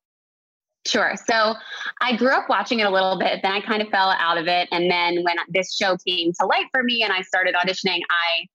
[0.86, 1.14] Sure.
[1.28, 1.54] So
[2.00, 4.48] I grew up watching it a little bit, then I kind of fell out of
[4.48, 4.68] it.
[4.72, 8.46] And then when this show came to light for me and I started auditioning, I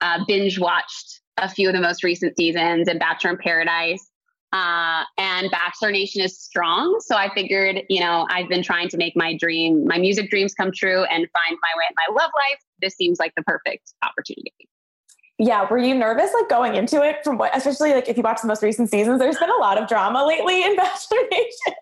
[0.00, 4.10] uh, binge watched a few of the most recent seasons and Bachelor in Paradise.
[4.52, 7.00] Uh, and Bachelor Nation is strong.
[7.00, 10.54] So I figured, you know, I've been trying to make my dream, my music dreams
[10.54, 12.60] come true and find my way in my love life.
[12.80, 14.52] This seems like the perfect opportunity.
[15.38, 15.66] Yeah.
[15.68, 18.46] Were you nervous like going into it from what, especially like if you watch the
[18.46, 21.74] most recent seasons, there's been a lot of drama lately in Bachelor Nation.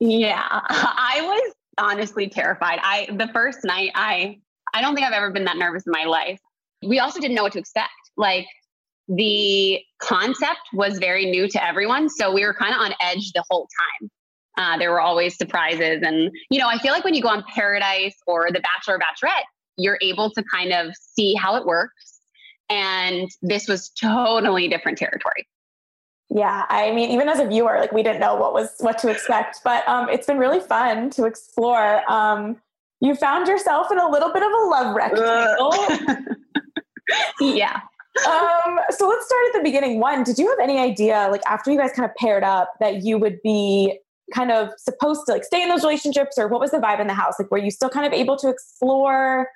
[0.00, 0.44] Yeah.
[0.50, 2.80] I was honestly terrified.
[2.82, 4.40] I, the first night, I,
[4.74, 6.40] I don't think I've ever been that nervous in my life.
[6.84, 7.92] We also didn't know what to expect.
[8.16, 8.46] Like,
[9.08, 12.08] the concept was very new to everyone.
[12.08, 13.68] So we were kind of on edge the whole
[14.00, 14.10] time.
[14.58, 16.02] Uh, there were always surprises.
[16.02, 18.98] And, you know, I feel like when you go on Paradise or The Bachelor or
[18.98, 19.44] Bachelorette,
[19.76, 22.20] you're able to kind of see how it works.
[22.68, 25.46] And this was totally different territory.
[26.30, 29.08] Yeah, I mean, even as a viewer, like we didn't know what was what to
[29.08, 32.02] expect, but um, it's been really fun to explore.
[32.10, 32.60] Um,
[33.00, 35.72] you found yourself in a little bit of a love rectangle.
[37.40, 37.80] yeah,
[38.26, 40.00] um, so let's start at the beginning.
[40.00, 43.04] One, did you have any idea, like after you guys kind of paired up, that
[43.04, 43.98] you would be
[44.34, 47.06] kind of supposed to like stay in those relationships, or what was the vibe in
[47.06, 47.34] the house?
[47.38, 49.48] Like, were you still kind of able to explore?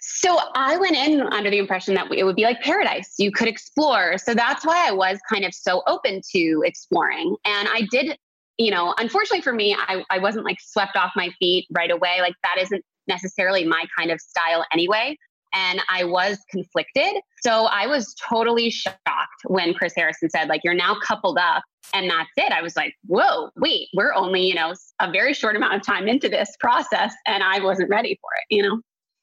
[0.00, 3.14] So I went in under the impression that it would be like paradise.
[3.18, 4.18] You could explore.
[4.18, 7.36] So that's why I was kind of so open to exploring.
[7.46, 8.18] And I did,
[8.58, 12.18] you know, unfortunately for me, I, I wasn't like swept off my feet right away.
[12.20, 15.16] Like that isn't necessarily my kind of style anyway
[15.54, 17.14] and I was conflicted.
[17.42, 18.98] So I was totally shocked
[19.46, 21.62] when Chris Harrison said, like, you're now coupled up
[21.92, 22.52] and that's it.
[22.52, 26.08] I was like, whoa, wait, we're only, you know, a very short amount of time
[26.08, 28.80] into this process and I wasn't ready for it, you know?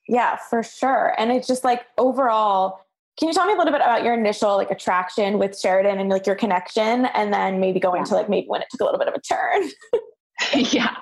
[0.08, 1.14] Yeah, for sure.
[1.18, 2.80] And it's just like overall,
[3.20, 6.10] can you tell me a little bit about your initial like attraction with Sheridan and
[6.10, 9.00] like your connection and then maybe going to like maybe when it took a little
[9.00, 9.70] bit of a turn?
[10.72, 10.96] yeah.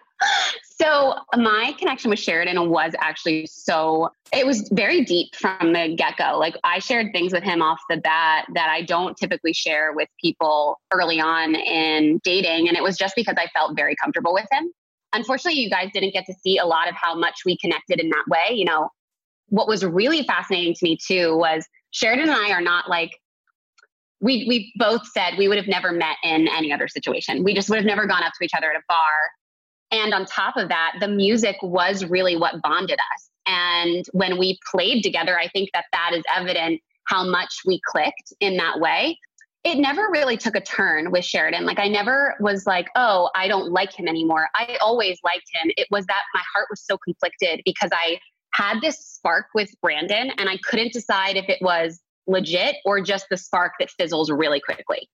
[0.64, 6.38] So my connection with Sheridan was actually so it was very deep from the get-go.
[6.38, 10.08] Like I shared things with him off the bat that I don't typically share with
[10.22, 14.48] people early on in dating and it was just because I felt very comfortable with
[14.52, 14.72] him.
[15.12, 18.10] Unfortunately, you guys didn't get to see a lot of how much we connected in
[18.10, 18.90] that way, you know.
[19.48, 23.12] What was really fascinating to me too was Sheridan and I are not like
[24.22, 27.44] we we both said we would have never met in any other situation.
[27.44, 28.98] We just would have never gone up to each other at a bar
[29.92, 33.30] and on top of that, the music was really what bonded us.
[33.48, 38.34] And when we played together, I think that that is evident how much we clicked
[38.40, 39.18] in that way.
[39.64, 41.66] It never really took a turn with Sheridan.
[41.66, 44.48] Like, I never was like, oh, I don't like him anymore.
[44.56, 45.72] I always liked him.
[45.76, 48.20] It was that my heart was so conflicted because I
[48.54, 53.26] had this spark with Brandon and I couldn't decide if it was legit or just
[53.30, 55.10] the spark that fizzles really quickly.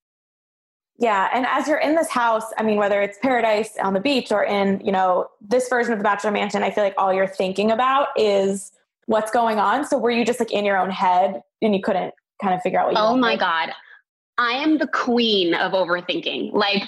[0.97, 4.31] Yeah, and as you're in this house, I mean, whether it's paradise on the beach
[4.31, 7.27] or in, you know, this version of the Bachelor Mansion, I feel like all you're
[7.27, 8.71] thinking about is
[9.05, 9.85] what's going on.
[9.85, 12.79] So were you just like in your own head and you couldn't kind of figure
[12.79, 13.71] out what you Oh my God.
[14.37, 16.53] I am the queen of overthinking.
[16.53, 16.83] Like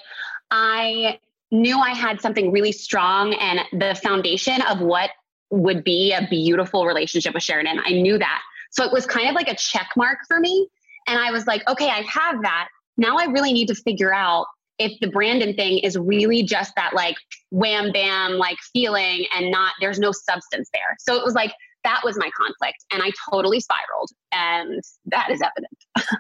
[0.51, 1.19] I
[1.51, 5.11] knew I had something really strong and the foundation of what
[5.49, 7.79] would be a beautiful relationship with Sheridan.
[7.85, 8.41] I knew that.
[8.71, 10.67] So it was kind of like a check mark for me.
[11.07, 14.45] And I was like, okay, I have that now I really need to figure out
[14.79, 17.15] if the Brandon thing is really just that like
[17.49, 20.95] wham bam like feeling and not there's no substance there.
[20.99, 25.41] So it was like that was my conflict and I totally spiraled and that is
[25.41, 25.77] evident.
[25.97, 26.13] um,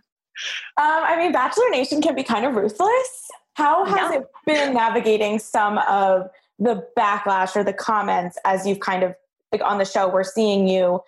[0.77, 3.27] I mean, Bachelor Nation can be kind of ruthless.
[3.53, 9.03] How has it been navigating some of the backlash or the comments as you've kind
[9.03, 9.15] of
[9.51, 10.07] like on the show?
[10.07, 11.01] We're seeing you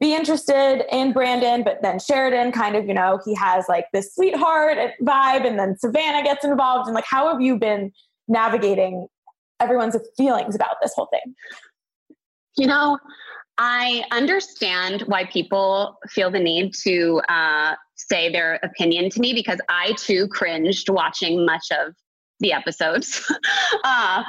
[0.00, 4.14] be interested in Brandon, but then Sheridan kind of, you know, he has like this
[4.14, 6.86] sweetheart vibe, and then Savannah gets involved.
[6.88, 7.92] And like, how have you been
[8.28, 9.06] navigating
[9.60, 11.34] everyone's feelings about this whole thing?
[12.56, 12.98] You know,
[13.56, 19.60] I understand why people feel the need to uh, say their opinion to me because
[19.68, 21.94] I too cringed watching much of
[22.40, 23.24] the episodes.
[23.84, 24.22] uh,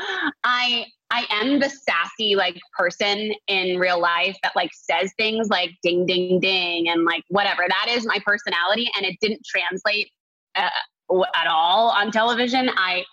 [0.44, 5.72] I I am the sassy like person in real life that like says things like
[5.84, 7.66] ding ding ding and like whatever.
[7.68, 10.10] That is my personality, and it didn't translate
[10.56, 10.70] uh,
[11.36, 12.70] at all on television.
[12.76, 13.04] I,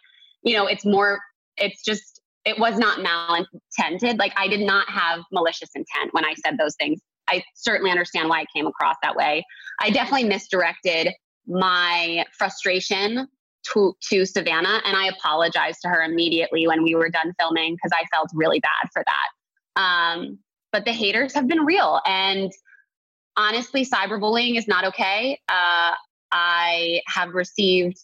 [0.42, 1.20] you know, it's more.
[1.56, 4.18] It's just it was not malintended.
[4.18, 7.00] Like I did not have malicious intent when I said those things.
[7.28, 9.44] I certainly understand why it came across that way.
[9.80, 11.12] I definitely misdirected
[11.46, 13.28] my frustration
[13.72, 17.92] to, to Savannah, and I apologized to her immediately when we were done filming because
[17.92, 19.80] I felt really bad for that.
[19.80, 20.38] Um,
[20.72, 22.50] but the haters have been real, and
[23.36, 25.38] honestly, cyberbullying is not okay.
[25.48, 25.92] Uh,
[26.30, 27.98] I have received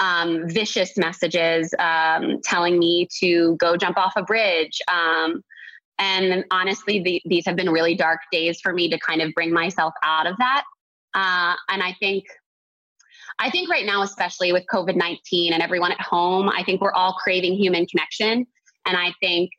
[0.00, 4.80] um, vicious messages um, telling me to go jump off a bridge.
[4.92, 5.42] Um,
[5.98, 9.52] and honestly, the, these have been really dark days for me to kind of bring
[9.52, 10.64] myself out of that.
[11.14, 12.24] Uh, and I think
[13.42, 16.92] I think right now, especially with COVID 19 and everyone at home, I think we're
[16.92, 18.46] all craving human connection.
[18.86, 19.50] And I think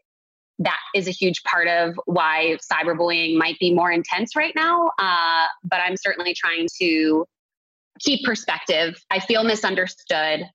[0.60, 4.89] that is a huge part of why cyberbullying might be more intense right now.
[4.98, 7.26] Uh, but I'm certainly trying to
[8.00, 8.96] keep perspective.
[9.12, 10.46] I feel misunderstood.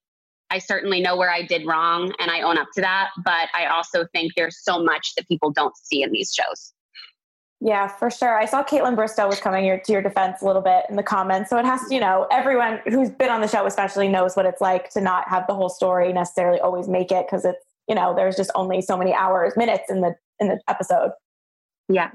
[0.50, 3.10] I certainly know where I did wrong and I own up to that.
[3.22, 6.72] But I also think there's so much that people don't see in these shows.
[7.60, 8.38] Yeah, for sure.
[8.38, 11.02] I saw Kaitlyn Bristowe was coming your, to your defense a little bit in the
[11.02, 11.50] comments.
[11.50, 14.46] So it has to, you know, everyone who's been on the show especially knows what
[14.46, 17.96] it's like to not have the whole story necessarily always make it because it's, you
[17.96, 21.10] know, there's just only so many hours, minutes in the in the episode.
[21.88, 22.10] Yeah.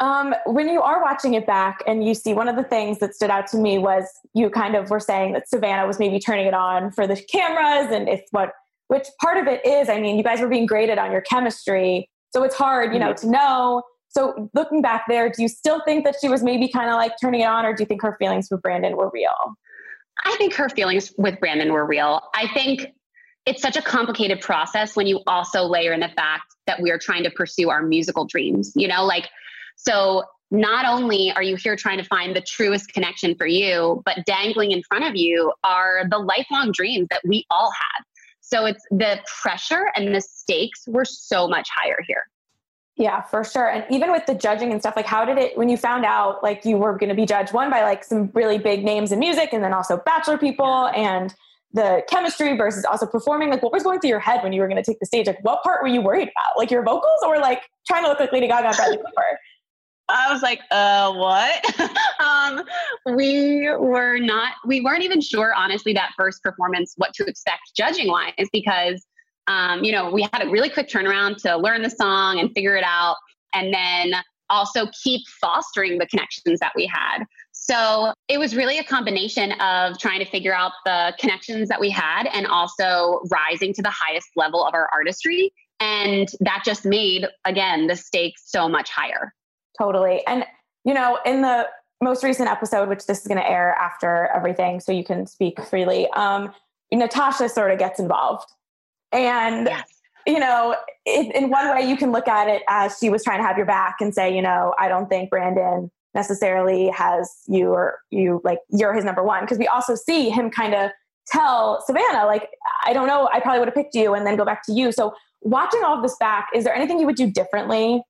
[0.00, 3.14] Um, when you are watching it back and you see one of the things that
[3.14, 6.46] stood out to me was you kind of were saying that Savannah was maybe turning
[6.46, 8.52] it on for the cameras and if what
[8.88, 12.08] which part of it is, I mean, you guys were being graded on your chemistry.
[12.30, 13.26] So it's hard, you know, mm-hmm.
[13.26, 16.88] to know so looking back there, do you still think that she was maybe kind
[16.88, 19.56] of like turning it on, or do you think her feelings for Brandon were real?
[20.24, 22.22] I think her feelings with Brandon were real.
[22.34, 22.88] I think
[23.46, 26.98] it's such a complicated process when you also layer in the fact that we are
[26.98, 29.28] trying to pursue our musical dreams, you know, like,
[29.76, 34.24] so not only are you here trying to find the truest connection for you, but
[34.26, 38.04] dangling in front of you are the lifelong dreams that we all have.
[38.40, 42.24] So it's the pressure and the stakes were so much higher here.
[42.98, 43.70] Yeah, for sure.
[43.70, 46.42] And even with the judging and stuff, like how did it when you found out
[46.42, 49.20] like you were going to be judged one by like some really big names in
[49.20, 51.32] music and then also bachelor people and
[51.72, 54.66] the chemistry versus also performing, like what was going through your head when you were
[54.66, 55.28] going to take the stage?
[55.28, 56.58] Like what part were you worried about?
[56.58, 59.38] Like your vocals or like trying to look like Lady Gaga Bradley Cooper?
[60.08, 61.90] I was like, uh, what?
[62.20, 62.64] um,
[63.14, 68.08] we were not, we weren't even sure, honestly, that first performance, what to expect judging
[68.08, 69.06] wise, because
[69.48, 72.76] um, you know, we had a really quick turnaround to learn the song and figure
[72.76, 73.16] it out,
[73.52, 74.12] and then
[74.50, 77.24] also keep fostering the connections that we had.
[77.52, 81.90] So it was really a combination of trying to figure out the connections that we
[81.90, 85.52] had and also rising to the highest level of our artistry.
[85.80, 89.34] And that just made, again, the stakes so much higher.
[89.76, 90.26] Totally.
[90.26, 90.46] And,
[90.84, 91.68] you know, in the
[92.00, 95.62] most recent episode, which this is going to air after everything, so you can speak
[95.64, 96.52] freely, um,
[96.90, 98.46] Natasha sort of gets involved
[99.12, 99.88] and, yes.
[100.26, 103.38] you know, it, in one way, you can look at it as she was trying
[103.38, 107.68] to have your back and say, you know, I don't think Brandon necessarily has you
[107.68, 109.44] or you like you're his number one.
[109.44, 110.90] Because we also see him kind of
[111.26, 112.48] tell Savannah, like,
[112.84, 114.92] I don't know, I probably would have picked you and then go back to you.
[114.92, 118.02] So, watching all of this back, is there anything you would do differently?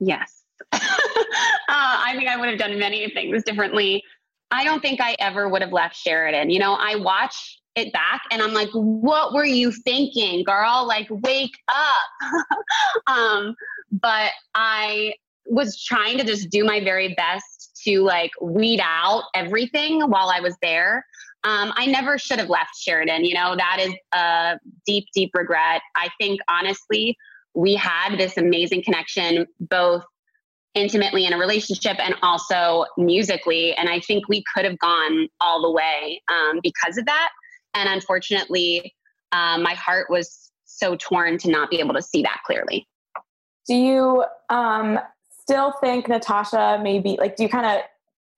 [0.00, 0.42] Yes.
[0.72, 0.78] uh,
[1.68, 4.02] I think I would have done many things differently.
[4.50, 6.50] I don't think I ever would have left Sheridan.
[6.50, 10.86] You know, I watch it back and I'm like, what were you thinking, girl?
[10.86, 12.46] Like, wake up.
[13.06, 13.54] um,
[13.90, 15.14] but I
[15.46, 20.40] was trying to just do my very best to like weed out everything while I
[20.40, 21.06] was there.
[21.44, 23.24] Um, I never should have left Sheridan.
[23.24, 25.80] You know, that is a deep, deep regret.
[25.94, 27.16] I think honestly,
[27.54, 30.04] we had this amazing connection, both
[30.74, 33.74] intimately in a relationship and also musically.
[33.74, 37.30] And I think we could have gone all the way um, because of that.
[37.74, 38.94] And unfortunately,
[39.32, 42.88] uh, my heart was so torn to not be able to see that clearly.
[43.66, 44.98] Do you um,
[45.42, 47.82] still think Natasha maybe, like, do you kind of,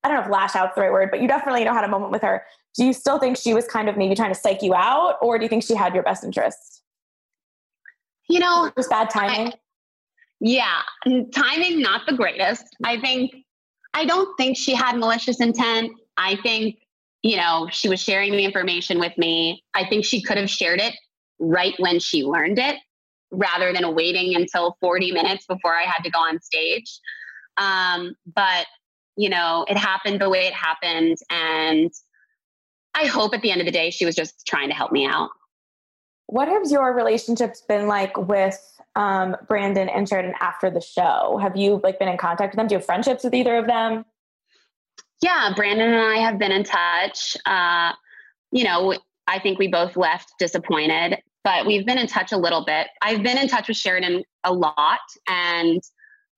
[0.02, 1.88] I don't know if lash out's the right word, but you definitely know had a
[1.88, 2.44] moment with her.
[2.76, 5.38] Do you still think she was kind of maybe trying to psych you out, or
[5.38, 6.82] do you think she had your best interests?
[8.28, 9.52] You know, it was bad timing.
[10.40, 10.80] Yeah,
[11.34, 12.64] timing not the greatest.
[12.84, 13.32] I think
[13.92, 15.92] I don't think she had malicious intent.
[16.16, 16.76] I think,
[17.22, 19.62] you know, she was sharing the information with me.
[19.74, 20.94] I think she could have shared it
[21.38, 22.76] right when she learned it
[23.30, 27.00] rather than waiting until 40 minutes before I had to go on stage.
[27.56, 28.66] Um, but,
[29.16, 31.18] you know, it happened the way it happened.
[31.30, 31.92] And
[32.94, 35.06] I hope at the end of the day, she was just trying to help me
[35.06, 35.30] out.
[36.26, 38.58] What has your relationships been like with
[38.96, 41.38] um, Brandon and Sheridan after the show?
[41.40, 42.66] Have you like been in contact with them?
[42.66, 44.04] Do you have friendships with either of them?
[45.22, 47.36] Yeah, Brandon and I have been in touch.
[47.44, 47.92] Uh,
[48.52, 48.96] you know,
[49.26, 52.88] I think we both left disappointed, but we've been in touch a little bit.
[53.02, 55.82] I've been in touch with Sheridan a lot, and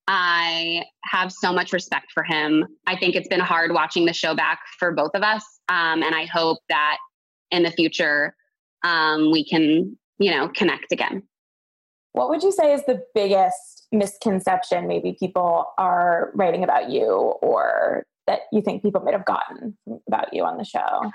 [0.08, 2.66] I have so much respect for him.
[2.86, 6.14] I think it's been hard watching the show back for both of us, um, and
[6.14, 6.98] I hope that
[7.52, 8.34] in the future
[8.82, 11.22] um, we can, you know, connect again.
[12.12, 18.04] What would you say is the biggest misconception maybe people are writing about you or
[18.26, 21.10] that you think people might have gotten about you on the show?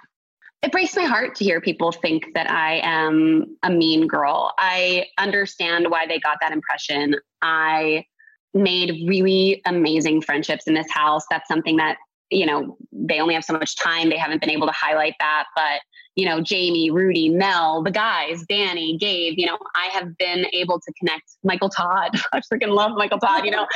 [0.64, 4.54] It breaks my heart to hear people think that I am a mean girl.
[4.58, 7.16] I understand why they got that impression.
[7.42, 8.06] I
[8.54, 11.24] made really amazing friendships in this house.
[11.30, 11.98] That's something that,
[12.32, 14.10] you know, they only have so much time.
[14.10, 15.46] They haven't been able to highlight that.
[15.56, 15.82] But
[16.18, 20.80] you know, Jamie, Rudy, Mel, the guys, Danny, Gabe, you know, I have been able
[20.80, 22.20] to connect Michael Todd.
[22.34, 23.66] I freaking love Michael Todd, you know.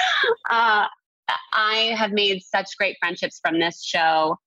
[0.50, 0.86] Uh,
[1.54, 4.38] I have made such great friendships from this show.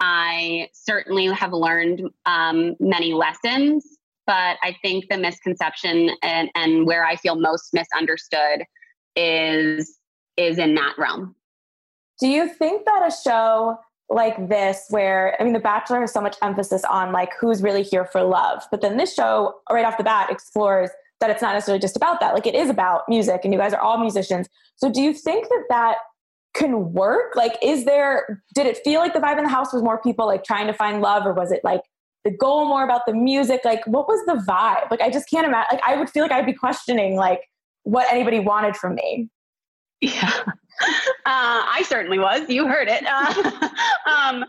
[0.00, 3.86] I certainly have learned um, many lessons,
[4.26, 8.64] but I think the misconception and, and where I feel most misunderstood
[9.16, 9.98] is
[10.36, 11.36] is in that realm.
[12.20, 13.78] Do you think that a show
[14.10, 17.82] like this where i mean the bachelor has so much emphasis on like who's really
[17.82, 21.54] here for love but then this show right off the bat explores that it's not
[21.54, 24.46] necessarily just about that like it is about music and you guys are all musicians
[24.76, 25.96] so do you think that that
[26.54, 29.82] can work like is there did it feel like the vibe in the house was
[29.82, 31.82] more people like trying to find love or was it like
[32.24, 35.46] the goal more about the music like what was the vibe like i just can't
[35.46, 37.40] imagine like i would feel like i'd be questioning like
[37.82, 39.28] what anybody wanted from me
[40.00, 40.44] yeah
[41.26, 42.48] uh, I certainly was.
[42.48, 43.04] You heard it.
[43.06, 43.68] Uh,
[44.10, 44.44] um,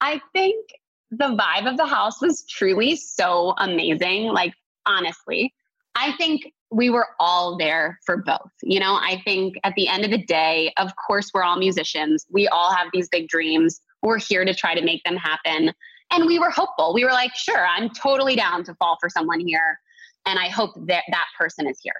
[0.00, 0.66] I think
[1.10, 4.32] the vibe of the house was truly so amazing.
[4.32, 4.54] Like,
[4.84, 5.54] honestly,
[5.94, 8.50] I think we were all there for both.
[8.62, 12.26] You know, I think at the end of the day, of course, we're all musicians.
[12.30, 13.80] We all have these big dreams.
[14.02, 15.72] We're here to try to make them happen.
[16.10, 16.94] And we were hopeful.
[16.94, 19.78] We were like, sure, I'm totally down to fall for someone here.
[20.24, 21.94] And I hope that that person is here.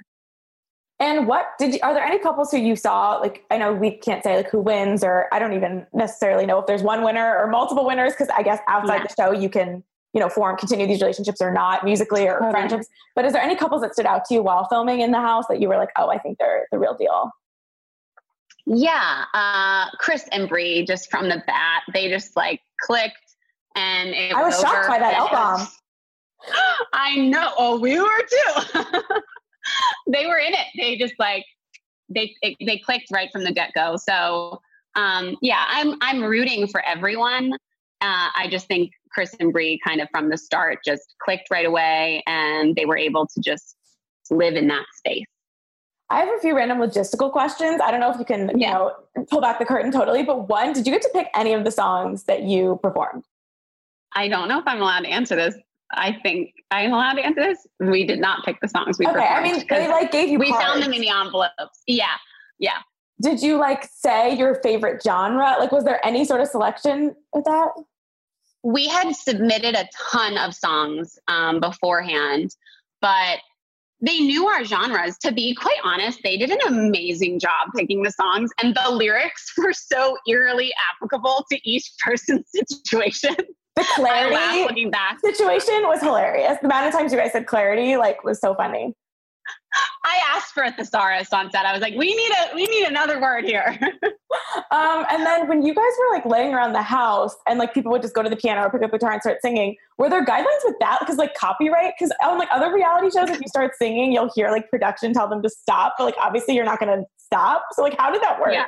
[0.98, 3.16] And what did you, are there any couples who you saw?
[3.16, 6.58] Like, I know we can't say like who wins, or I don't even necessarily know
[6.58, 9.06] if there's one winner or multiple winners, because I guess outside yeah.
[9.06, 12.86] the show you can, you know, form, continue these relationships or not, musically or friendships.
[13.14, 15.44] But is there any couples that stood out to you while filming in the house
[15.48, 17.30] that you were like, oh, I think they're the real deal?
[18.66, 23.36] Yeah, uh, Chris and Bri, just from the bat, they just like clicked,
[23.76, 25.68] and it I was, was shocked by that album.
[26.92, 27.52] I know.
[27.56, 28.82] Oh, we were too.
[30.12, 30.66] they were in it.
[30.76, 31.44] They just like
[32.08, 33.96] they they clicked right from the get go.
[33.96, 34.60] So
[34.96, 37.52] um, yeah, I'm I'm rooting for everyone.
[38.06, 41.66] Uh, I just think Chris and Bri kind of from the start just clicked right
[41.66, 43.76] away, and they were able to just
[44.30, 45.24] live in that space.
[46.08, 47.80] I have a few random logistical questions.
[47.82, 48.68] I don't know if you can, yeah.
[48.68, 51.52] you know, pull back the curtain totally, but one, did you get to pick any
[51.52, 53.24] of the songs that you performed?
[54.14, 55.56] I don't know if I'm allowed to answer this.
[55.90, 57.66] I think I'm allowed to answer this.
[57.80, 59.24] We did not pick the songs we performed.
[59.24, 60.38] okay, I mean, they like gave you.
[60.38, 60.64] We cards.
[60.64, 61.82] found them in the envelopes.
[61.88, 62.14] Yeah,
[62.60, 62.78] yeah.
[63.20, 65.56] Did you like say your favorite genre?
[65.58, 67.70] Like, was there any sort of selection with that?
[68.66, 72.50] We had submitted a ton of songs um, beforehand,
[73.00, 73.38] but
[74.00, 75.16] they knew our genres.
[75.18, 79.52] To be quite honest, they did an amazing job picking the songs, and the lyrics
[79.58, 83.36] were so eerily applicable to each person's situation
[83.76, 84.66] the clarity
[85.22, 86.56] situation was hilarious.
[86.60, 88.94] The amount of times you guys said clarity like was so funny.
[90.04, 91.66] I asked for a thesaurus on set.
[91.66, 93.78] I was like, we need a we need another word here.
[94.70, 97.92] um, and then when you guys were like laying around the house and like people
[97.92, 100.08] would just go to the piano or pick up a guitar and start singing, were
[100.08, 100.98] there guidelines with that?
[101.00, 104.50] Because like copyright, because on like other reality shows, if you start singing, you'll hear
[104.50, 105.94] like production tell them to stop.
[105.98, 107.64] But like obviously you're not gonna stop.
[107.72, 108.52] So like how did that work?
[108.52, 108.66] Yeah.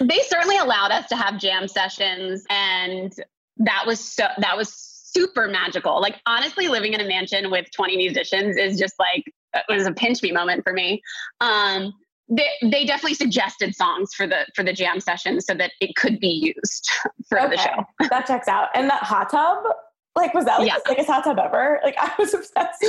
[0.00, 3.12] They certainly allowed us to have jam sessions and
[3.58, 6.00] that was so that was super magical.
[6.00, 9.92] Like honestly, living in a mansion with 20 musicians is just like it was a
[9.92, 11.02] pinch me moment for me.
[11.40, 11.92] Um,
[12.28, 16.18] they, they definitely suggested songs for the for the jam session so that it could
[16.20, 16.88] be used
[17.28, 17.56] for okay.
[17.56, 18.08] the show.
[18.10, 18.68] that checks out.
[18.74, 19.64] And that hot tub,
[20.16, 20.76] like, was that like yeah.
[20.76, 21.80] the biggest hot tub ever?
[21.84, 22.84] Like, I was obsessed.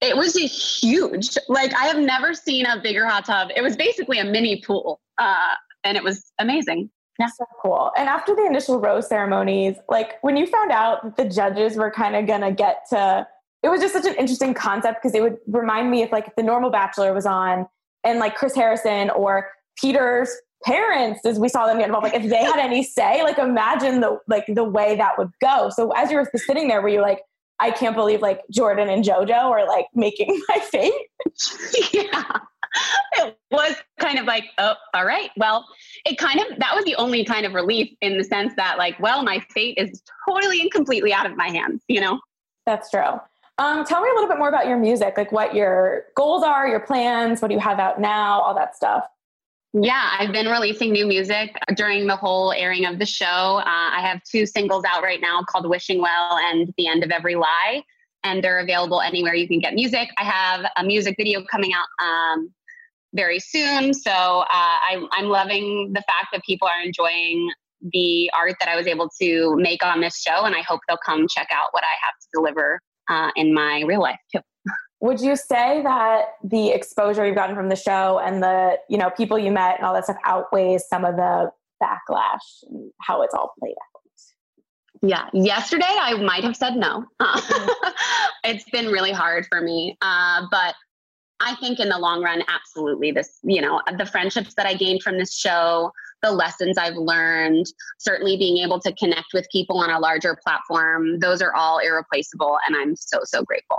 [0.00, 1.38] It was huge.
[1.48, 3.50] Like I have never seen a bigger hot tub.
[3.54, 5.54] It was basically a mini pool, uh,
[5.84, 6.90] and it was amazing.
[7.20, 7.28] Yeah.
[7.28, 7.92] So cool.
[7.96, 11.90] And after the initial rose ceremonies, like when you found out that the judges were
[11.90, 13.28] kind of gonna get to,
[13.62, 16.34] it was just such an interesting concept because it would remind me if like if
[16.34, 17.68] the normal Bachelor was on
[18.04, 19.48] and like Chris Harrison or
[19.80, 20.30] Peter's
[20.64, 24.00] parents as we saw them get involved like if they had any say like imagine
[24.00, 25.70] the like the way that would go.
[25.70, 27.20] So as you were sitting there were you like
[27.60, 30.92] i can't believe like jordan and jojo are like making my fate
[31.92, 32.38] yeah.
[33.16, 35.30] It was kind of like oh all right.
[35.36, 35.66] Well
[36.06, 38.98] it kind of that was the only kind of relief in the sense that like
[39.00, 42.20] well my fate is totally and completely out of my hands you know?
[42.66, 43.20] That's true
[43.58, 46.66] um, tell me a little bit more about your music like what your goals are
[46.68, 49.04] your plans what do you have out now all that stuff
[49.74, 53.26] yeah, I've been releasing new music during the whole airing of the show.
[53.26, 57.10] Uh, I have two singles out right now called Wishing Well and The End of
[57.10, 57.82] Every Lie,
[58.22, 60.10] and they're available anywhere you can get music.
[60.18, 62.52] I have a music video coming out um,
[63.14, 63.94] very soon.
[63.94, 67.50] So uh, I, I'm loving the fact that people are enjoying
[67.94, 70.98] the art that I was able to make on this show, and I hope they'll
[71.04, 72.78] come check out what I have to deliver
[73.12, 74.40] uh, in my real life too.
[75.00, 79.10] Would you say that the exposure you've gotten from the show and the you know
[79.10, 81.50] people you met and all that stuff outweighs some of the
[81.82, 83.92] backlash and how it's all played out?
[85.04, 87.04] Yeah, yesterday I might have said no.
[88.44, 90.76] it's been really hard for me, uh, but
[91.40, 93.10] I think in the long run, absolutely.
[93.10, 95.90] This, you know, the friendships that I gained from this show,
[96.22, 97.66] the lessons I've learned,
[97.98, 102.58] certainly being able to connect with people on a larger platform, those are all irreplaceable.
[102.66, 103.78] And I'm so, so grateful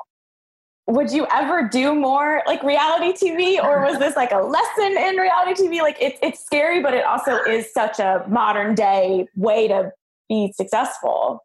[0.87, 5.15] would you ever do more like reality TV or was this like a lesson in
[5.15, 5.81] reality TV?
[5.81, 9.91] Like it's it's scary, but it also is such a modern day way to
[10.27, 11.39] be successful.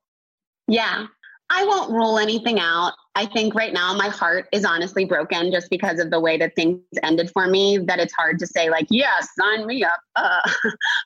[0.67, 1.07] Yeah.
[1.51, 2.93] I won't rule anything out.
[3.19, 6.55] I think right now my heart is honestly broken just because of the way that
[6.55, 10.01] things ended for me that it's hard to say like, yes, sign me up.
[10.17, 10.51] Uh,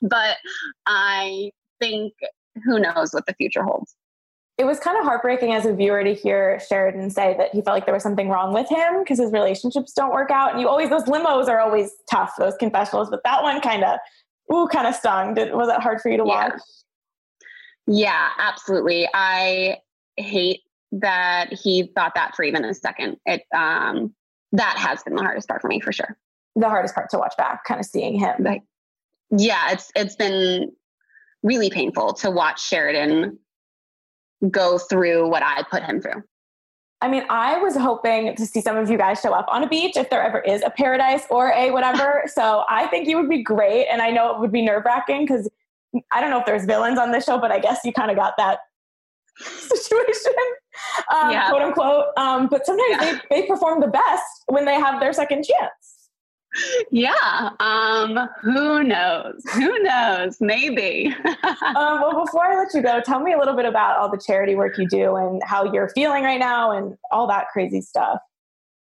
[0.01, 0.37] but
[0.87, 2.13] I think
[2.65, 3.95] who knows what the future holds
[4.57, 7.75] it was kind of heartbreaking as a viewer to hear Sheridan say that he felt
[7.75, 10.51] like there was something wrong with him because his relationships don't work out.
[10.51, 13.97] And you always, those limos are always tough, those confessionals, but that one kind of,
[14.53, 15.33] ooh, kind of stung.
[15.33, 16.49] Did, was that hard for you to yeah.
[16.49, 16.61] watch?
[17.87, 19.09] Yeah, absolutely.
[19.13, 19.77] I
[20.17, 20.61] hate
[20.99, 23.17] that he thought that for even a second.
[23.25, 24.13] It, um,
[24.51, 26.17] that has been the hardest part for me for sure.
[26.55, 28.43] The hardest part to watch back, kind of seeing him.
[28.43, 28.61] Like,
[29.35, 30.71] yeah, it's, it's been
[31.41, 33.39] really painful to watch Sheridan
[34.49, 36.23] go through what I put him through.
[37.01, 39.67] I mean, I was hoping to see some of you guys show up on a
[39.67, 42.23] beach if there ever is a paradise or a whatever.
[42.27, 43.87] so I think you would be great.
[43.87, 45.49] And I know it would be nerve wracking because
[46.11, 48.15] I don't know if there's villains on this show, but I guess you kind of
[48.15, 48.59] got that
[49.37, 50.33] situation,
[51.13, 51.49] um, yeah.
[51.49, 52.05] quote unquote.
[52.17, 53.19] Um, but sometimes yeah.
[53.29, 55.93] they, they perform the best when they have their second chance
[56.91, 57.49] yeah.
[57.59, 59.41] Um, who knows?
[59.53, 60.37] Who knows?
[60.39, 61.13] Maybe.
[61.25, 64.21] um, well, before I let you go, tell me a little bit about all the
[64.25, 68.19] charity work you do and how you're feeling right now and all that crazy stuff.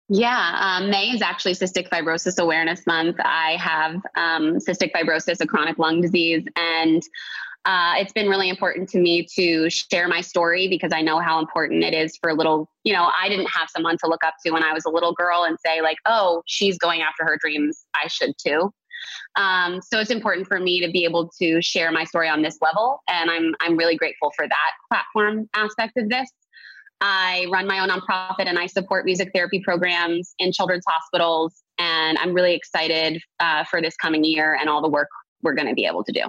[0.10, 3.18] Yeah, um, May is actually Cystic Fibrosis Awareness Month.
[3.20, 7.04] I have um, cystic fibrosis, a chronic lung disease, and
[7.66, 11.40] uh, it's been really important to me to share my story because I know how
[11.40, 14.52] important it is for little, you know, I didn't have someone to look up to
[14.52, 17.86] when I was a little girl and say, like, oh, she's going after her dreams.
[17.94, 18.72] I should too.
[19.36, 22.58] Um, so it's important for me to be able to share my story on this
[22.62, 23.02] level.
[23.10, 26.30] And I'm, I'm really grateful for that platform aspect of this.
[27.00, 31.62] I run my own nonprofit and I support music therapy programs in children's hospitals.
[31.78, 35.10] And I'm really excited uh, for this coming year and all the work
[35.44, 36.22] we're going to be able to do.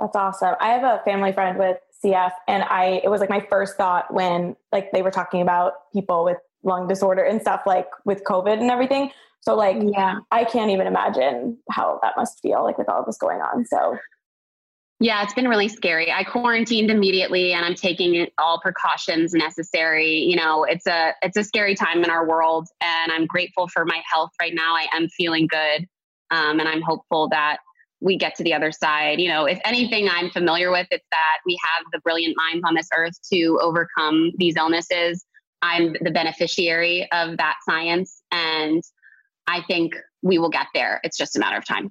[0.00, 0.54] That's awesome.
[0.60, 4.12] I have a family friend with CF and I it was like my first thought
[4.12, 8.60] when like they were talking about people with lung disorder and stuff like with COVID
[8.60, 9.10] and everything.
[9.42, 13.18] So like yeah, I can't even imagine how that must feel like with all this
[13.18, 13.66] going on.
[13.66, 13.98] So
[15.00, 16.10] yeah, it's been really scary.
[16.10, 20.20] I quarantined immediately and I'm taking all precautions necessary.
[20.20, 23.84] You know, it's a it's a scary time in our world and I'm grateful for
[23.84, 24.74] my health right now.
[24.74, 25.86] I am feeling good.
[26.30, 27.58] Um, and I'm hopeful that
[28.00, 29.20] we get to the other side.
[29.20, 32.74] You know, if anything I'm familiar with, it's that we have the brilliant minds on
[32.74, 35.24] this earth to overcome these illnesses.
[35.62, 38.22] I'm the beneficiary of that science.
[38.30, 38.82] And
[39.46, 41.00] I think we will get there.
[41.04, 41.90] It's just a matter of time.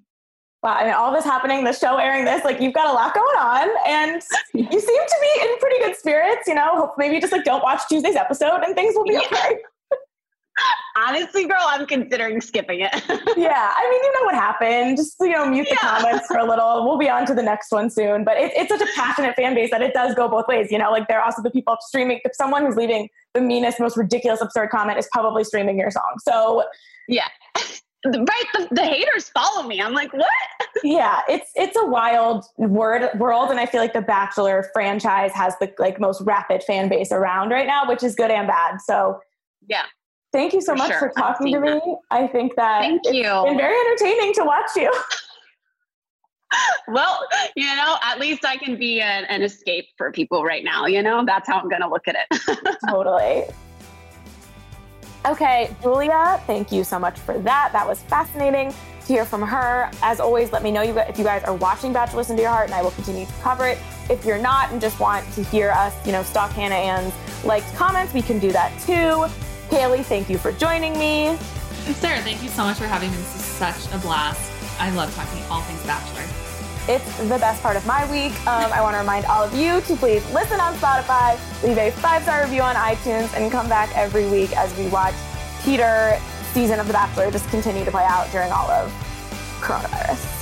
[0.61, 3.13] Wow, I mean, all this happening, the show airing this, like you've got a lot
[3.13, 4.21] going on, and
[4.53, 6.47] you seem to be in pretty good spirits.
[6.47, 9.59] You know, maybe just like don't watch Tuesday's episode, and things will be okay.
[10.97, 12.89] Honestly, girl, I'm considering skipping it.
[13.37, 14.97] yeah, I mean, you know what happened.
[14.97, 15.89] Just you know, mute the Yeah.
[16.01, 16.85] comments for a little.
[16.85, 18.23] We'll be on to the next one soon.
[18.25, 20.71] But it, it's such a passionate fan base that it does go both ways.
[20.71, 22.19] You know, like they're also the people streaming.
[22.25, 26.15] If someone who's leaving the meanest, most ridiculous, absurd comment is probably streaming your song.
[26.19, 26.63] So
[27.07, 27.27] yeah.
[28.05, 28.43] Right.
[28.53, 29.81] The, the haters follow me.
[29.81, 30.25] I'm like, what?
[30.85, 35.53] yeah, it's it's a wild word world, and I feel like the Bachelor franchise has
[35.59, 38.77] the like most rapid fan base around right now, which is good and bad.
[38.79, 39.19] So
[39.67, 39.83] Yeah.
[40.31, 40.99] Thank you so For much sure.
[40.99, 41.81] for talking to me.
[42.11, 43.23] I think that Thank it's you.
[43.23, 44.91] been very entertaining to watch you.
[46.87, 50.87] Well, you know, at least I can be an, an escape for people right now.
[50.87, 52.77] You know, that's how I'm going to look at it.
[52.89, 53.43] totally.
[55.27, 57.69] Okay, Julia, thank you so much for that.
[57.71, 59.91] That was fascinating to hear from her.
[60.01, 62.65] As always, let me know if you guys are watching Bachelor Listen to Your Heart,
[62.65, 63.77] and I will continue to cover it.
[64.09, 67.13] If you're not and just want to hear us, you know, stalk Hannah Ann's
[67.45, 69.27] liked comments, we can do that too.
[69.69, 71.37] Kayley, thank you for joining me.
[72.01, 73.17] Sarah, thank you so much for having me.
[73.17, 74.51] This is such a blast.
[74.79, 76.23] I love talking all things Bachelor.
[76.87, 78.33] It's the best part of my week.
[78.47, 81.91] Um, I want to remind all of you to please listen on Spotify, leave a
[81.91, 85.13] five star review on iTunes, and come back every week as we watch
[85.63, 86.19] Peter
[86.53, 88.91] season of The Bachelor just continue to play out during all of
[89.61, 90.39] coronavirus.